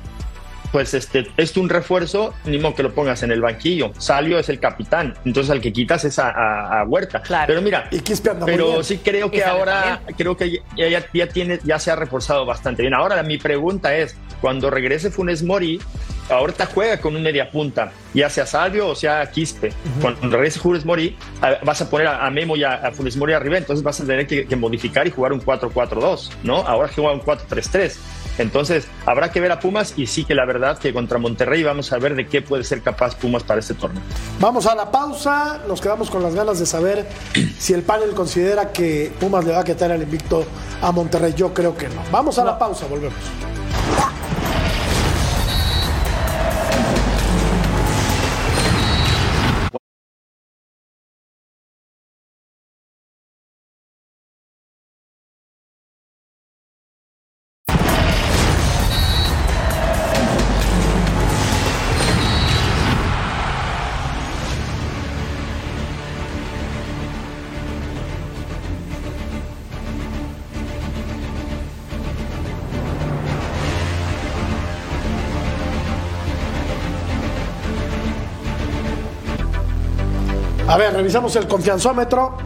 [0.74, 3.92] pues este, es un refuerzo, ni modo que lo pongas en el banquillo.
[3.96, 7.22] Salio es el capitán, entonces al que quitas es a, a- a Huerta.
[7.22, 7.44] Claro.
[7.46, 8.00] Pero mira, Y
[8.44, 10.16] pero sí creo que ahora, también.
[10.18, 12.92] creo que ya, ya, ya tiene, ya se ha reforzado bastante bien.
[12.92, 15.80] Ahora mi pregunta es, cuando regrese Funes Mori,
[16.28, 19.72] ahorita juega con un media punta, ya sea Salvio o sea Quispe.
[20.02, 21.16] Cuando regrese Funes Mori,
[21.62, 24.04] vas a poner a, a Memo y a, a Funes Mori arriba, entonces vas a
[24.04, 26.56] tener que, que modificar y jugar un 4-4-2, ¿no?
[26.66, 27.94] Ahora juega un 4-3-3.
[28.38, 31.92] Entonces, habrá que ver a Pumas y sí que la verdad que contra Monterrey vamos
[31.92, 34.02] a ver de qué puede ser capaz Pumas para este torneo.
[34.40, 35.60] Vamos a la pausa.
[35.68, 37.06] Nos quedamos con las ganas de saber
[37.58, 40.44] si el panel considera que Pumas le va a quitar el invicto
[40.82, 41.34] a Monterrey.
[41.36, 42.02] Yo creo que no.
[42.10, 43.14] Vamos a la pausa, volvemos.
[80.74, 82.36] A ver, revisamos el confianzómetro.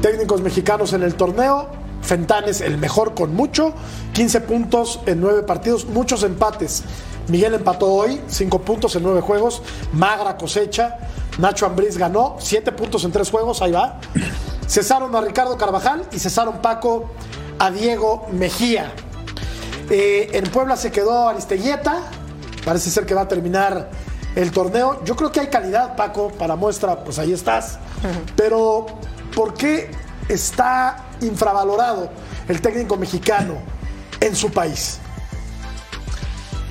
[0.00, 1.68] Técnicos mexicanos en el torneo.
[2.00, 3.74] Fentanes, el mejor con mucho.
[4.14, 6.82] 15 puntos en 9 partidos, muchos empates.
[7.28, 9.60] Miguel empató hoy, 5 puntos en 9 juegos.
[9.92, 10.96] Magra cosecha.
[11.36, 14.00] Nacho Ambriz ganó, 7 puntos en 3 juegos, ahí va.
[14.66, 17.10] Cesaron a Ricardo Carvajal y cesaron Paco
[17.58, 18.94] a Diego Mejía.
[19.90, 22.00] Eh, en Puebla se quedó Aristeguieta.
[22.64, 23.90] Parece ser que va a terminar
[24.34, 25.02] el torneo.
[25.04, 27.78] Yo creo que hay calidad, Paco, para muestra, pues ahí estás.
[28.36, 28.86] Pero,
[29.34, 29.90] ¿por qué
[30.28, 32.10] está infravalorado
[32.48, 33.54] el técnico mexicano
[34.20, 35.00] en su país?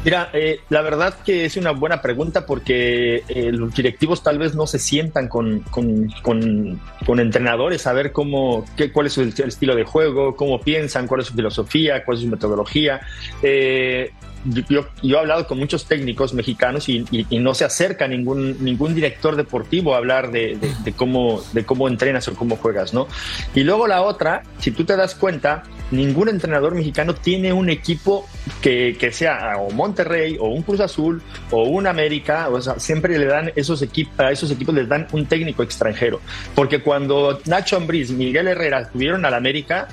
[0.07, 4.55] Mira, eh, la verdad que es una buena pregunta porque eh, los directivos tal vez
[4.55, 9.23] no se sientan con, con, con, con entrenadores a ver cómo, qué, cuál es su
[9.23, 13.01] estilo de juego, cómo piensan, cuál es su filosofía, cuál es su metodología.
[13.41, 14.13] Eh,
[14.47, 18.63] yo, yo, he hablado con muchos técnicos mexicanos y, y, y, no se acerca ningún,
[18.63, 22.93] ningún director deportivo a hablar de, de, de, cómo, de cómo entrenas o cómo juegas,
[22.93, 23.07] ¿no?
[23.55, 28.27] Y luego la otra, si tú te das cuenta, ningún entrenador mexicano tiene un equipo
[28.61, 31.21] que, que sea o Monterrey o un Cruz Azul
[31.51, 35.07] o un América, o sea, siempre le dan esos equipos, a esos equipos les dan
[35.11, 36.21] un técnico extranjero,
[36.55, 39.87] porque cuando Nacho Ambriz, Miguel Herrera estuvieron al América,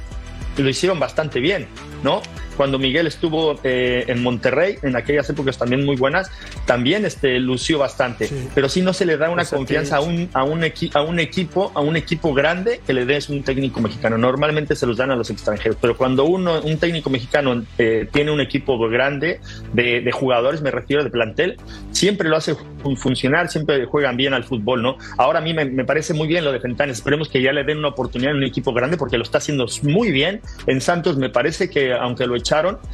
[0.56, 1.66] lo hicieron bastante bien,
[2.02, 2.22] ¿no?
[2.56, 6.30] Cuando Miguel estuvo eh, en Monterrey, en aquellas épocas también muy buenas,
[6.66, 8.28] también este, lució bastante.
[8.28, 8.48] Sí.
[8.54, 11.72] Pero sí no se le da una confianza a un, a, un a un equipo,
[11.74, 14.18] a un equipo grande que le des un técnico mexicano.
[14.18, 15.76] Normalmente se los dan a los extranjeros.
[15.80, 19.40] Pero cuando uno, un técnico mexicano eh, tiene un equipo grande
[19.72, 21.56] de, de, jugadores, me refiero de plantel,
[21.90, 22.56] siempre lo hace
[22.96, 24.96] funcionar, siempre juegan bien al fútbol, ¿no?
[25.18, 26.98] Ahora a mí me, me parece muy bien lo de Fentanes.
[26.98, 29.66] Esperemos que ya le den una oportunidad en un equipo grande porque lo está haciendo
[29.82, 30.40] muy bien.
[30.66, 32.36] En Santos me parece que, aunque lo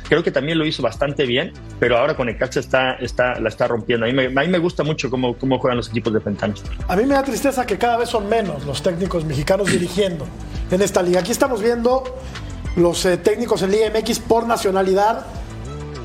[0.09, 3.66] creo que también lo hizo bastante bien, pero ahora con Cacha está, está, la está
[3.66, 4.07] rompiendo.
[4.07, 6.62] A mí me, a mí me gusta mucho cómo, cómo juegan los equipos de Fentanes.
[6.88, 10.26] A mí me da tristeza que cada vez son menos los técnicos mexicanos dirigiendo
[10.70, 11.20] en esta liga.
[11.20, 12.05] Aquí estamos viendo
[12.76, 15.26] los eh, técnicos en Liga MX por nacionalidad.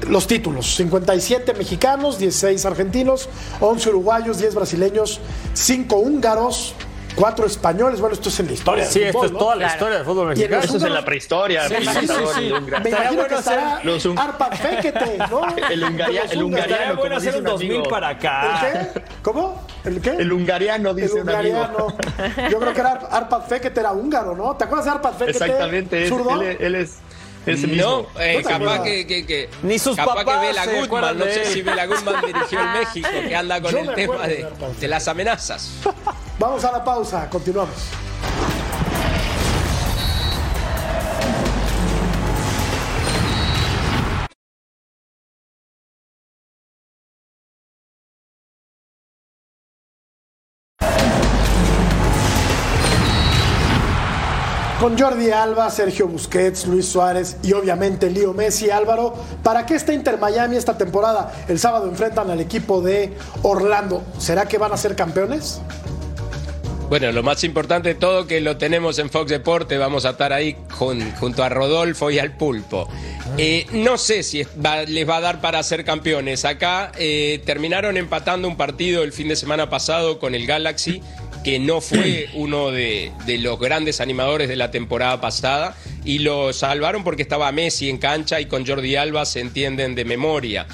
[0.09, 3.27] Los títulos, 57 mexicanos, 16 argentinos,
[3.59, 5.19] 11 uruguayos, 10 brasileños,
[5.53, 6.75] 5 húngaros,
[7.16, 7.99] cuatro españoles.
[7.99, 8.86] Bueno, esto es en la historia.
[8.86, 9.39] Sí, del esto fútbol, es ¿no?
[9.39, 10.63] toda la historia del fútbol mexicano.
[10.63, 11.68] Eso es en la prehistoria.
[11.68, 12.53] Sí, sí, sí,
[12.84, 15.41] Me imagino bueno que estará Los un- Arpad Fekete, ¿no?
[15.70, 17.89] El hungaria- el hungariano, bueno como hacer dice un un 2000 amigo.
[17.89, 18.68] para acá.
[18.72, 19.01] ¿El qué?
[19.22, 19.66] ¿Cómo?
[19.84, 20.09] ¿El qué?
[20.11, 21.57] El hungariano, El dice un amigo.
[21.59, 22.49] hungariano.
[22.49, 24.55] Yo creo que era Arpad Fekete, era húngaro, ¿no?
[24.55, 25.32] ¿Te acuerdas de Arpad Fekete?
[25.32, 26.95] Exactamente, es- él, él es
[27.45, 31.18] ese No, eh, No capaz que, que, que- Ni sus capaz papás que Bela Goodman,
[31.20, 34.47] no sé si Bela Goodman dirigió el México, que anda con Yo el tema de
[34.80, 35.70] de las amenazas.
[36.45, 37.73] Vamos a la pausa, continuamos.
[54.79, 59.93] Con Jordi Alba, Sergio Busquets, Luis Suárez y obviamente Leo Messi, Álvaro, ¿para qué está
[59.93, 61.33] Inter Miami esta temporada?
[61.47, 64.03] El sábado enfrentan al equipo de Orlando.
[64.19, 65.59] ¿Será que van a ser campeones?
[66.89, 70.31] Bueno, lo más importante de todo que lo tenemos en Fox Deporte, vamos a estar
[70.31, 72.88] ahí jun- junto a Rodolfo y al Pulpo.
[73.38, 76.45] Eh, no sé si va- les va a dar para ser campeones.
[76.45, 81.01] Acá eh, terminaron empatando un partido el fin de semana pasado con el Galaxy,
[81.43, 85.75] que no fue uno de, de los grandes animadores de la temporada pasada,
[86.05, 90.05] y lo salvaron porque estaba Messi en cancha y con Jordi Alba se entienden de
[90.05, 90.67] memoria.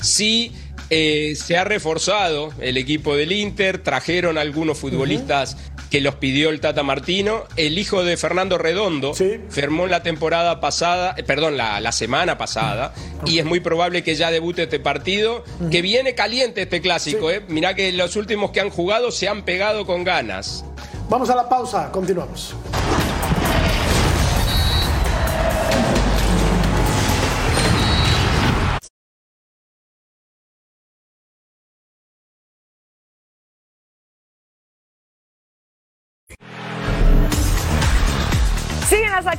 [0.00, 0.52] Sí,
[0.90, 5.56] eh, se ha reforzado el equipo del Inter, trajeron algunos futbolistas
[5.90, 7.44] que los pidió el Tata Martino.
[7.56, 9.40] El hijo de Fernando Redondo Sí.
[9.48, 12.92] firmó la temporada pasada, eh, perdón, la, la semana pasada,
[13.24, 17.30] y es muy probable que ya debute este partido, que viene caliente este clásico.
[17.30, 17.42] Eh.
[17.48, 20.64] Mirá que los últimos que han jugado se han pegado con ganas.
[21.08, 22.54] Vamos a la pausa, continuamos.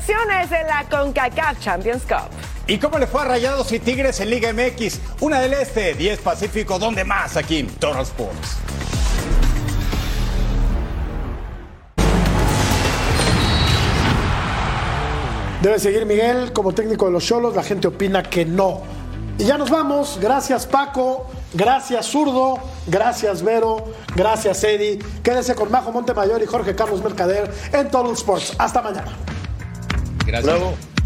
[0.09, 2.31] Acciones de la CONCACAF Champions Cup.
[2.65, 4.99] ¿Y cómo le fue a Rayados y Tigres en Liga MX?
[5.19, 7.37] Una del Este, 10 Pacífico, ¿dónde más?
[7.37, 8.57] Aquí en Total Sports.
[15.61, 18.81] Debe seguir Miguel como técnico de los Cholos, la gente opina que no.
[19.37, 22.57] Y ya nos vamos, gracias Paco, gracias Zurdo,
[22.87, 23.85] gracias Vero,
[24.15, 24.97] gracias Eddie.
[25.21, 28.55] Quédense con Majo Montemayor y Jorge Carlos Mercader en Total Sports.
[28.57, 29.11] Hasta mañana.
[30.29, 30.45] Gracias.
[30.45, 30.98] Bravo.